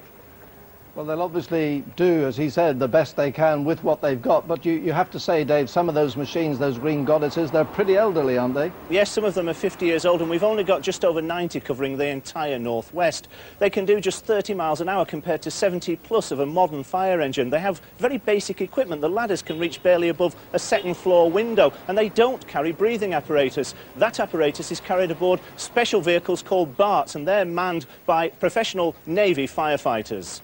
Well, 0.94 1.06
they'll 1.06 1.22
obviously 1.22 1.82
do, 1.96 2.26
as 2.26 2.36
he 2.36 2.50
said, 2.50 2.78
the 2.78 2.86
best 2.86 3.16
they 3.16 3.32
can 3.32 3.64
with 3.64 3.82
what 3.82 4.02
they've 4.02 4.20
got. 4.20 4.46
But 4.46 4.66
you, 4.66 4.74
you 4.74 4.92
have 4.92 5.10
to 5.12 5.18
say, 5.18 5.42
Dave, 5.42 5.70
some 5.70 5.88
of 5.88 5.94
those 5.94 6.18
machines, 6.18 6.58
those 6.58 6.76
green 6.76 7.06
goddesses, 7.06 7.50
they're 7.50 7.64
pretty 7.64 7.96
elderly, 7.96 8.36
aren't 8.36 8.54
they? 8.54 8.70
Yes, 8.90 9.10
some 9.10 9.24
of 9.24 9.32
them 9.32 9.48
are 9.48 9.54
50 9.54 9.86
years 9.86 10.04
old, 10.04 10.20
and 10.20 10.28
we've 10.28 10.42
only 10.42 10.64
got 10.64 10.82
just 10.82 11.02
over 11.02 11.22
90 11.22 11.60
covering 11.60 11.96
the 11.96 12.06
entire 12.08 12.58
northwest. 12.58 13.28
They 13.58 13.70
can 13.70 13.86
do 13.86 14.02
just 14.02 14.26
30 14.26 14.52
miles 14.52 14.82
an 14.82 14.90
hour 14.90 15.06
compared 15.06 15.40
to 15.42 15.50
70 15.50 15.96
plus 15.96 16.30
of 16.30 16.40
a 16.40 16.46
modern 16.46 16.82
fire 16.82 17.22
engine. 17.22 17.48
They 17.48 17.60
have 17.60 17.80
very 17.96 18.18
basic 18.18 18.60
equipment. 18.60 19.00
The 19.00 19.08
ladders 19.08 19.40
can 19.40 19.58
reach 19.58 19.82
barely 19.82 20.10
above 20.10 20.36
a 20.52 20.58
second 20.58 20.98
floor 20.98 21.30
window, 21.30 21.72
and 21.88 21.96
they 21.96 22.10
don't 22.10 22.46
carry 22.46 22.72
breathing 22.72 23.14
apparatus. 23.14 23.74
That 23.96 24.20
apparatus 24.20 24.70
is 24.70 24.80
carried 24.80 25.10
aboard 25.10 25.40
special 25.56 26.02
vehicles 26.02 26.42
called 26.42 26.76
BARTs, 26.76 27.14
and 27.14 27.26
they're 27.26 27.46
manned 27.46 27.86
by 28.04 28.28
professional 28.28 28.94
Navy 29.06 29.46
firefighters. 29.46 30.42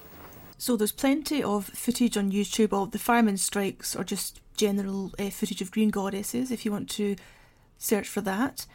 So 0.59 0.75
there's 0.75 0.91
plenty 0.91 1.41
of 1.41 1.67
footage 1.67 2.17
on 2.17 2.33
YouTube 2.33 2.73
of 2.73 2.91
the 2.91 2.99
firemen 2.99 3.37
strikes 3.37 3.95
or 3.95 4.03
just 4.03 4.41
general 4.57 5.13
uh, 5.17 5.29
footage 5.29 5.61
of 5.61 5.71
green 5.71 5.89
goddesses 5.89 6.51
if 6.51 6.65
you 6.65 6.71
want 6.73 6.89
to 6.91 7.15
search 7.77 8.09
for 8.09 8.19
that. 8.21 8.65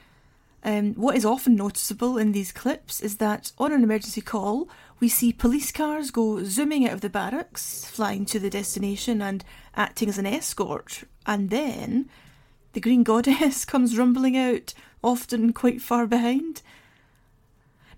Um, 0.65 0.95
what 0.95 1.15
is 1.15 1.27
often 1.27 1.57
noticeable 1.57 2.17
in 2.17 2.33
these 2.33 2.53
clips 2.53 3.03
is 3.03 3.19
that 3.19 3.53
on 3.59 3.71
an 3.71 3.85
emergency 3.85 4.23
call, 4.23 4.67
we 4.99 5.11
see 5.11 5.31
police 5.31 5.71
cars 5.73 6.11
go 6.11 6.43
zooming 6.43 6.87
out 6.87 6.95
of 6.95 7.01
the 7.03 7.11
barracks, 7.11 7.85
flying 7.85 8.25
to 8.27 8.39
the 8.39 8.49
destination 8.49 9.21
and 9.21 9.45
acting 9.77 10.09
as 10.09 10.17
an 10.17 10.25
escort, 10.25 11.05
and 11.27 11.51
then 11.51 12.09
the 12.73 12.81
Green 12.81 13.03
Goddess 13.05 13.67
comes 13.67 13.99
rumbling 13.99 14.39
out, 14.39 14.73
often 15.03 15.53
quite 15.53 15.83
far 15.83 16.07
behind. 16.07 16.63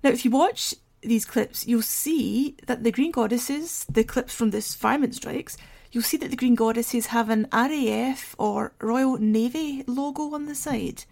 Now, 0.03 0.11
if 0.11 0.25
you 0.25 0.33
watch 0.33 0.75
these 1.09 1.25
clips, 1.25 1.66
you'll 1.66 1.83
see 1.83 2.57
that 2.66 2.83
the 2.83 2.92
Green 2.92 3.11
Goddesses, 3.11 3.87
the 3.88 4.05
clips 4.05 4.35
from 4.35 4.51
this 4.51 4.75
fireman 4.75 5.12
strikes, 5.12 5.57
you'll 5.92 6.03
see 6.03 6.16
that 6.19 6.31
the 6.31 6.37
Green 6.37 6.55
Goddesses 6.55 7.07
have 7.07 7.31
an 7.31 7.47
RAF 7.53 8.35
or 8.38 8.73
Royal 8.81 9.19
Navy 9.19 9.85
logo 9.87 10.35
on 10.35 10.47
the 10.47 10.55
side. 10.55 11.05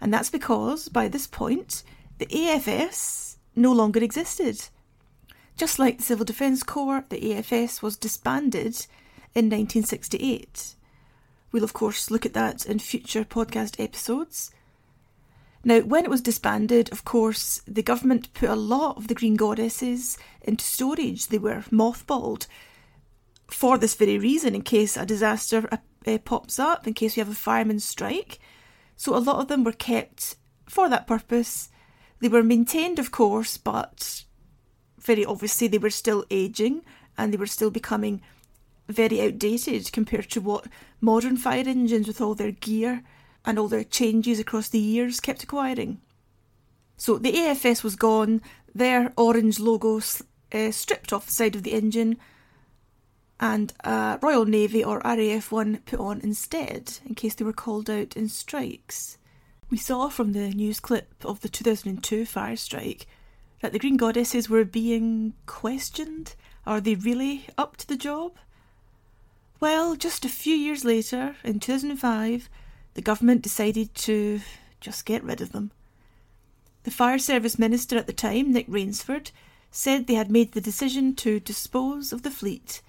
And 0.00 0.12
that's 0.12 0.30
because, 0.30 0.88
by 0.88 1.08
this 1.08 1.26
point, 1.26 1.82
the 2.18 2.26
AFS 2.26 3.36
no 3.56 3.72
longer 3.72 4.02
existed. 4.02 4.68
Just 5.56 5.78
like 5.78 5.98
the 5.98 6.04
Civil 6.04 6.24
Defence 6.24 6.62
Corps, 6.62 7.04
the 7.08 7.20
AFS 7.20 7.80
was 7.80 7.96
disbanded 7.96 8.86
in 9.34 9.46
1968. 9.46 10.74
We'll, 11.52 11.64
of 11.64 11.72
course, 11.72 12.10
look 12.10 12.26
at 12.26 12.34
that 12.34 12.66
in 12.66 12.80
future 12.80 13.24
podcast 13.24 13.82
episodes. 13.82 14.50
Now, 15.64 15.80
when 15.80 16.04
it 16.04 16.10
was 16.10 16.20
disbanded, 16.20 16.92
of 16.92 17.04
course, 17.04 17.62
the 17.66 17.82
government 17.82 18.32
put 18.34 18.50
a 18.50 18.54
lot 18.54 18.98
of 18.98 19.08
the 19.08 19.14
Green 19.14 19.34
Goddesses 19.34 20.18
into 20.42 20.64
storage. 20.64 21.28
They 21.28 21.38
were 21.38 21.64
mothballed 21.70 22.46
for 23.46 23.78
this 23.78 23.94
very 23.94 24.18
reason, 24.18 24.54
in 24.54 24.62
case 24.62 24.96
a 24.96 25.06
disaster 25.06 25.66
uh, 25.72 25.78
uh, 26.06 26.18
pops 26.18 26.58
up, 26.58 26.86
in 26.86 26.92
case 26.92 27.16
we 27.16 27.20
have 27.20 27.30
a 27.30 27.34
fireman 27.34 27.80
strike. 27.80 28.38
So 28.96 29.16
a 29.16 29.18
lot 29.18 29.40
of 29.40 29.48
them 29.48 29.64
were 29.64 29.72
kept 29.72 30.36
for 30.66 30.88
that 30.90 31.06
purpose. 31.06 31.70
They 32.20 32.28
were 32.28 32.42
maintained, 32.42 32.98
of 32.98 33.10
course, 33.10 33.56
but 33.56 34.24
very 35.00 35.24
obviously 35.24 35.68
they 35.68 35.78
were 35.78 35.90
still 35.90 36.24
aging 36.30 36.82
and 37.16 37.32
they 37.32 37.36
were 37.38 37.46
still 37.46 37.70
becoming 37.70 38.20
very 38.88 39.20
outdated 39.20 39.92
compared 39.92 40.30
to 40.30 40.40
what 40.40 40.66
modern 41.00 41.36
fire 41.36 41.64
engines 41.66 42.06
with 42.06 42.20
all 42.20 42.34
their 42.34 42.50
gear 42.50 43.02
and 43.44 43.58
all 43.58 43.68
the 43.68 43.84
changes 43.84 44.38
across 44.38 44.68
the 44.68 44.78
years 44.78 45.20
kept 45.20 45.42
acquiring. 45.42 46.00
So 46.96 47.18
the 47.18 47.32
AFS 47.32 47.82
was 47.82 47.96
gone, 47.96 48.40
their 48.74 49.12
orange 49.16 49.58
logo 49.60 50.00
uh, 50.52 50.70
stripped 50.70 51.12
off 51.12 51.26
the 51.26 51.32
side 51.32 51.56
of 51.56 51.62
the 51.62 51.72
engine, 51.72 52.16
and 53.40 53.72
a 53.80 54.18
Royal 54.22 54.46
Navy 54.46 54.82
or 54.82 55.00
RAF 55.04 55.50
one 55.50 55.78
put 55.84 56.00
on 56.00 56.20
instead, 56.20 56.98
in 57.04 57.14
case 57.14 57.34
they 57.34 57.44
were 57.44 57.52
called 57.52 57.90
out 57.90 58.16
in 58.16 58.28
strikes. 58.28 59.18
We 59.70 59.78
saw 59.78 60.08
from 60.08 60.32
the 60.32 60.50
news 60.50 60.78
clip 60.78 61.24
of 61.24 61.40
the 61.40 61.48
2002 61.48 62.26
fire 62.26 62.56
strike 62.56 63.06
that 63.60 63.72
the 63.72 63.78
Green 63.78 63.96
Goddesses 63.96 64.48
were 64.48 64.64
being 64.64 65.34
questioned. 65.46 66.36
Are 66.66 66.80
they 66.80 66.94
really 66.94 67.46
up 67.58 67.76
to 67.78 67.88
the 67.88 67.96
job? 67.96 68.36
Well, 69.58 69.96
just 69.96 70.24
a 70.24 70.28
few 70.28 70.54
years 70.54 70.84
later, 70.84 71.36
in 71.42 71.60
2005, 71.60 72.48
the 72.94 73.02
government 73.02 73.42
decided 73.42 73.94
to 73.94 74.40
just 74.80 75.04
get 75.04 75.22
rid 75.22 75.40
of 75.40 75.52
them. 75.52 75.70
The 76.84 76.90
Fire 76.90 77.18
Service 77.18 77.58
Minister 77.58 77.96
at 77.96 78.06
the 78.06 78.12
time, 78.12 78.52
Nick 78.52 78.68
Raynsford, 78.68 79.30
said 79.70 80.06
they 80.06 80.14
had 80.14 80.30
made 80.30 80.52
the 80.52 80.60
decision 80.60 81.14
to 81.16 81.40
dispose 81.40 82.12
of 82.12 82.22
the 82.22 82.30
fleet, 82.30 82.82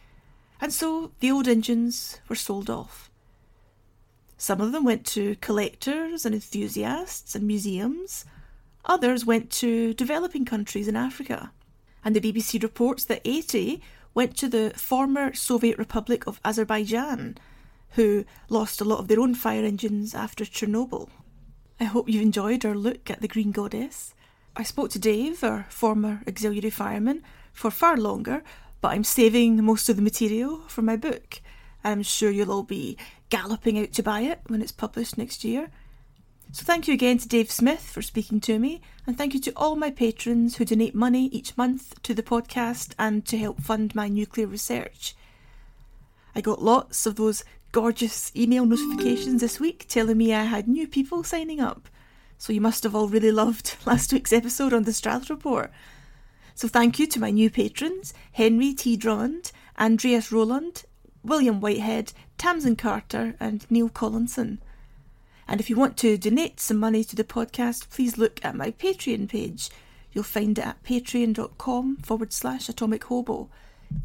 and 0.61 0.71
so 0.71 1.11
the 1.19 1.31
old 1.31 1.47
engines 1.47 2.19
were 2.29 2.35
sold 2.35 2.69
off. 2.69 3.09
Some 4.37 4.61
of 4.61 4.71
them 4.71 4.83
went 4.83 5.05
to 5.07 5.35
collectors 5.37 6.25
and 6.25 6.35
enthusiasts 6.35 7.35
and 7.35 7.47
museums, 7.47 8.25
others 8.83 9.25
went 9.25 9.49
to 9.51 9.93
developing 9.93 10.45
countries 10.45 10.87
in 10.87 10.95
Africa. 10.95 11.51
And 12.03 12.15
the 12.15 12.21
BBC 12.21 12.61
reports 12.61 13.05
that 13.05 13.21
80 13.25 13.81
went 14.13 14.37
to 14.37 14.47
the 14.47 14.71
former 14.75 15.33
Soviet 15.33 15.77
Republic 15.77 16.27
of 16.27 16.39
Azerbaijan 16.45 17.37
who 17.95 18.25
lost 18.49 18.81
a 18.81 18.85
lot 18.85 18.99
of 18.99 19.07
their 19.07 19.19
own 19.19 19.35
fire 19.35 19.63
engines 19.63 20.13
after 20.13 20.43
Chernobyl. 20.45 21.09
I 21.79 21.85
hope 21.85 22.09
you've 22.09 22.21
enjoyed 22.21 22.65
our 22.65 22.75
look 22.75 23.09
at 23.09 23.21
the 23.21 23.27
Green 23.27 23.51
Goddess. 23.51 24.13
I 24.55 24.63
spoke 24.63 24.91
to 24.91 24.99
Dave, 24.99 25.43
our 25.43 25.65
former 25.69 26.21
auxiliary 26.27 26.69
fireman, 26.69 27.23
for 27.51 27.71
far 27.71 27.97
longer, 27.97 28.43
but 28.81 28.89
I'm 28.89 29.03
saving 29.03 29.63
most 29.63 29.89
of 29.89 29.95
the 29.95 30.01
material 30.01 30.61
for 30.67 30.81
my 30.81 30.95
book. 30.95 31.41
I'm 31.83 32.03
sure 32.03 32.29
you'll 32.29 32.51
all 32.51 32.63
be 32.63 32.97
galloping 33.29 33.79
out 33.79 33.93
to 33.93 34.03
buy 34.03 34.21
it 34.21 34.41
when 34.47 34.61
it's 34.61 34.71
published 34.71 35.17
next 35.17 35.43
year. 35.43 35.69
So 36.51 36.63
thank 36.63 36.87
you 36.87 36.93
again 36.93 37.17
to 37.17 37.27
Dave 37.27 37.51
Smith 37.51 37.81
for 37.81 38.01
speaking 38.01 38.39
to 38.41 38.59
me, 38.59 38.81
and 39.07 39.17
thank 39.17 39.33
you 39.33 39.39
to 39.41 39.53
all 39.55 39.75
my 39.75 39.89
patrons 39.89 40.57
who 40.57 40.65
donate 40.65 40.95
money 40.95 41.25
each 41.27 41.57
month 41.57 42.01
to 42.03 42.13
the 42.13 42.23
podcast 42.23 42.93
and 42.99 43.25
to 43.25 43.37
help 43.37 43.61
fund 43.61 43.95
my 43.95 44.07
nuclear 44.07 44.47
research. 44.47 45.15
I 46.35 46.41
got 46.41 46.61
lots 46.61 47.05
of 47.05 47.15
those 47.15 47.43
gorgeous 47.75 48.31
email 48.37 48.65
notifications 48.65 49.41
this 49.41 49.59
week 49.59 49.83
telling 49.89 50.17
me 50.17 50.33
I 50.33 50.43
had 50.43 50.65
new 50.65 50.87
people 50.87 51.25
signing 51.25 51.59
up. 51.59 51.89
So 52.37 52.53
you 52.53 52.61
must 52.61 52.83
have 52.83 52.95
all 52.95 53.09
really 53.09 53.33
loved 53.33 53.75
last 53.85 54.13
week's 54.13 54.31
episode 54.31 54.71
on 54.71 54.83
the 54.83 54.93
Strath 54.93 55.29
Report. 55.29 55.69
So 56.53 56.69
thank 56.69 56.99
you 56.99 57.07
to 57.07 57.19
my 57.19 57.31
new 57.31 57.49
patrons 57.49 58.13
Henry 58.31 58.73
T. 58.73 58.95
Drummond, 58.95 59.51
Andreas 59.77 60.31
Roland, 60.31 60.85
William 61.21 61.59
Whitehead, 61.59 62.13
Tamsin 62.37 62.77
Carter, 62.77 63.35
and 63.41 63.69
Neil 63.69 63.89
Collinson. 63.89 64.61
And 65.45 65.59
if 65.59 65.69
you 65.69 65.75
want 65.75 65.97
to 65.97 66.17
donate 66.17 66.61
some 66.61 66.77
money 66.77 67.03
to 67.03 67.15
the 67.17 67.25
podcast, 67.25 67.89
please 67.89 68.17
look 68.17 68.39
at 68.41 68.55
my 68.55 68.71
Patreon 68.71 69.27
page. 69.27 69.69
You'll 70.13 70.23
find 70.23 70.57
it 70.57 70.65
at 70.65 70.81
patreon.com 70.83 71.97
forward 71.97 72.31
slash 72.31 72.69
atomic 72.69 73.03
hobo. 73.03 73.49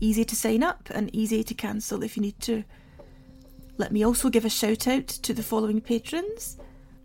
Easy 0.01 0.25
to 0.25 0.35
sign 0.35 0.65
up 0.65 0.91
and 0.93 1.15
easy 1.15 1.45
to 1.45 1.55
cancel 1.55 2.03
if 2.03 2.17
you 2.17 2.23
need 2.23 2.41
to. 2.41 2.65
Let 3.81 3.93
me 3.93 4.05
also 4.05 4.29
give 4.29 4.45
a 4.45 4.51
shout 4.51 4.87
out 4.87 5.09
to 5.09 5.33
the 5.33 5.43
following 5.43 5.81
patrons. 5.81 6.59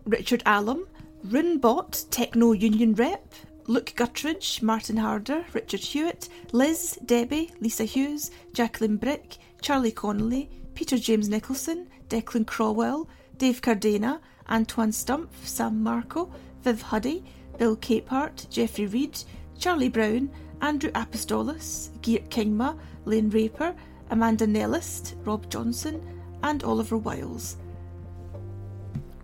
Richard 0.04 0.44
Allam, 0.46 0.86
Runebot, 1.26 2.10
Techno 2.12 2.52
Union 2.52 2.94
Rep, 2.96 3.34
Luke 3.68 3.94
Guttridge, 3.96 4.62
Martin 4.62 4.98
Harder, 4.98 5.46
Richard 5.54 5.80
Hewitt, 5.80 6.28
Liz, 6.52 7.00
Debbie, 7.06 7.50
Lisa 7.62 7.86
Hughes, 7.86 8.30
Jacqueline 8.52 8.98
Brick, 8.98 9.38
Charlie 9.62 9.94
Connolly, 9.94 10.50
Peter 10.74 10.98
James 10.98 11.30
Nicholson, 11.30 11.88
Declan 12.10 12.46
Crowell, 12.46 13.08
Dave 13.38 13.62
Cardena, 13.62 14.20
Antoine 14.50 14.92
Stumpf, 14.92 15.30
Sam 15.46 15.82
Marco, 15.82 16.30
Viv 16.64 16.82
Huddy, 16.82 17.24
Bill 17.58 17.78
Capehart, 17.78 18.50
Jeffrey 18.50 18.88
Reed, 18.88 19.18
Charlie 19.58 19.88
Brown, 19.88 20.30
Andrew 20.60 20.92
Apostolos, 20.92 21.92
Geert 22.02 22.30
Kingma, 22.30 22.78
Lane 23.06 23.30
Raper, 23.30 23.74
Amanda 24.10 24.46
Nellist, 24.46 25.16
Rob 25.26 25.50
Johnson, 25.50 26.15
and 26.46 26.64
Oliver 26.64 26.98
Wiles. 26.98 27.58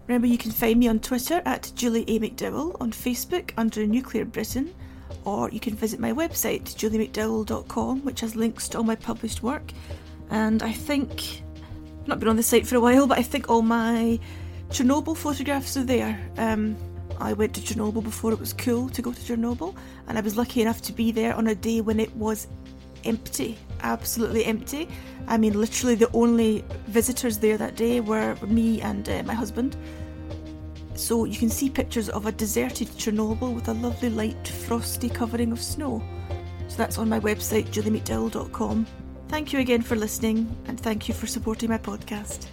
Remember, 0.07 0.27
you 0.27 0.39
can 0.39 0.51
find 0.51 0.79
me 0.79 0.87
on 0.87 0.99
Twitter 0.99 1.41
at 1.45 1.71
Julie 1.75 2.03
A. 2.07 2.19
McDowell, 2.19 2.75
on 2.81 2.91
Facebook 2.91 3.51
under 3.57 3.85
Nuclear 3.85 4.25
Britain, 4.25 4.73
or 5.23 5.49
you 5.51 5.59
can 5.59 5.75
visit 5.75 5.99
my 5.99 6.11
website, 6.11 6.63
juliemcdowell.com, 6.63 8.03
which 8.03 8.21
has 8.21 8.35
links 8.35 8.67
to 8.69 8.79
all 8.79 8.83
my 8.83 8.95
published 8.95 9.43
work. 9.43 9.71
And 10.31 10.63
I 10.63 10.71
think, 10.71 11.43
I've 12.01 12.07
not 12.07 12.19
been 12.19 12.27
on 12.27 12.37
the 12.37 12.43
site 12.43 12.65
for 12.65 12.75
a 12.75 12.81
while, 12.81 13.05
but 13.05 13.19
I 13.19 13.23
think 13.23 13.49
all 13.49 13.61
my 13.61 14.19
Chernobyl 14.69 15.15
photographs 15.15 15.77
are 15.77 15.83
there. 15.83 16.19
Um, 16.37 16.75
I 17.19 17.33
went 17.33 17.53
to 17.53 17.61
Chernobyl 17.61 18.03
before 18.03 18.33
it 18.33 18.39
was 18.39 18.51
cool 18.51 18.89
to 18.89 19.01
go 19.01 19.13
to 19.13 19.21
Chernobyl, 19.21 19.75
and 20.07 20.17
I 20.17 20.21
was 20.21 20.35
lucky 20.35 20.61
enough 20.61 20.81
to 20.81 20.91
be 20.91 21.11
there 21.11 21.35
on 21.35 21.47
a 21.47 21.55
day 21.55 21.81
when 21.81 21.99
it 21.99 22.13
was 22.15 22.47
empty, 23.05 23.57
absolutely 23.81 24.45
empty. 24.45 24.87
I 25.27 25.37
mean, 25.37 25.59
literally, 25.59 25.95
the 25.95 26.11
only 26.13 26.63
visitors 26.87 27.37
there 27.37 27.57
that 27.57 27.75
day 27.75 27.99
were 27.99 28.35
me 28.47 28.81
and 28.81 29.07
uh, 29.07 29.23
my 29.23 29.33
husband. 29.33 29.75
So 30.95 31.25
you 31.25 31.37
can 31.37 31.49
see 31.49 31.69
pictures 31.69 32.09
of 32.09 32.25
a 32.25 32.31
deserted 32.31 32.87
Chernobyl 32.89 33.53
with 33.53 33.67
a 33.67 33.73
lovely 33.73 34.09
light 34.09 34.47
frosty 34.47 35.09
covering 35.09 35.51
of 35.51 35.61
snow. 35.61 36.03
So 36.67 36.77
that's 36.77 36.97
on 36.97 37.09
my 37.09 37.19
website, 37.19 37.67
juliemcdowell.com. 37.67 38.85
Thank 39.27 39.53
you 39.53 39.59
again 39.59 39.81
for 39.81 39.95
listening, 39.95 40.55
and 40.67 40.79
thank 40.79 41.07
you 41.07 41.13
for 41.13 41.25
supporting 41.25 41.69
my 41.69 41.77
podcast. 41.77 42.47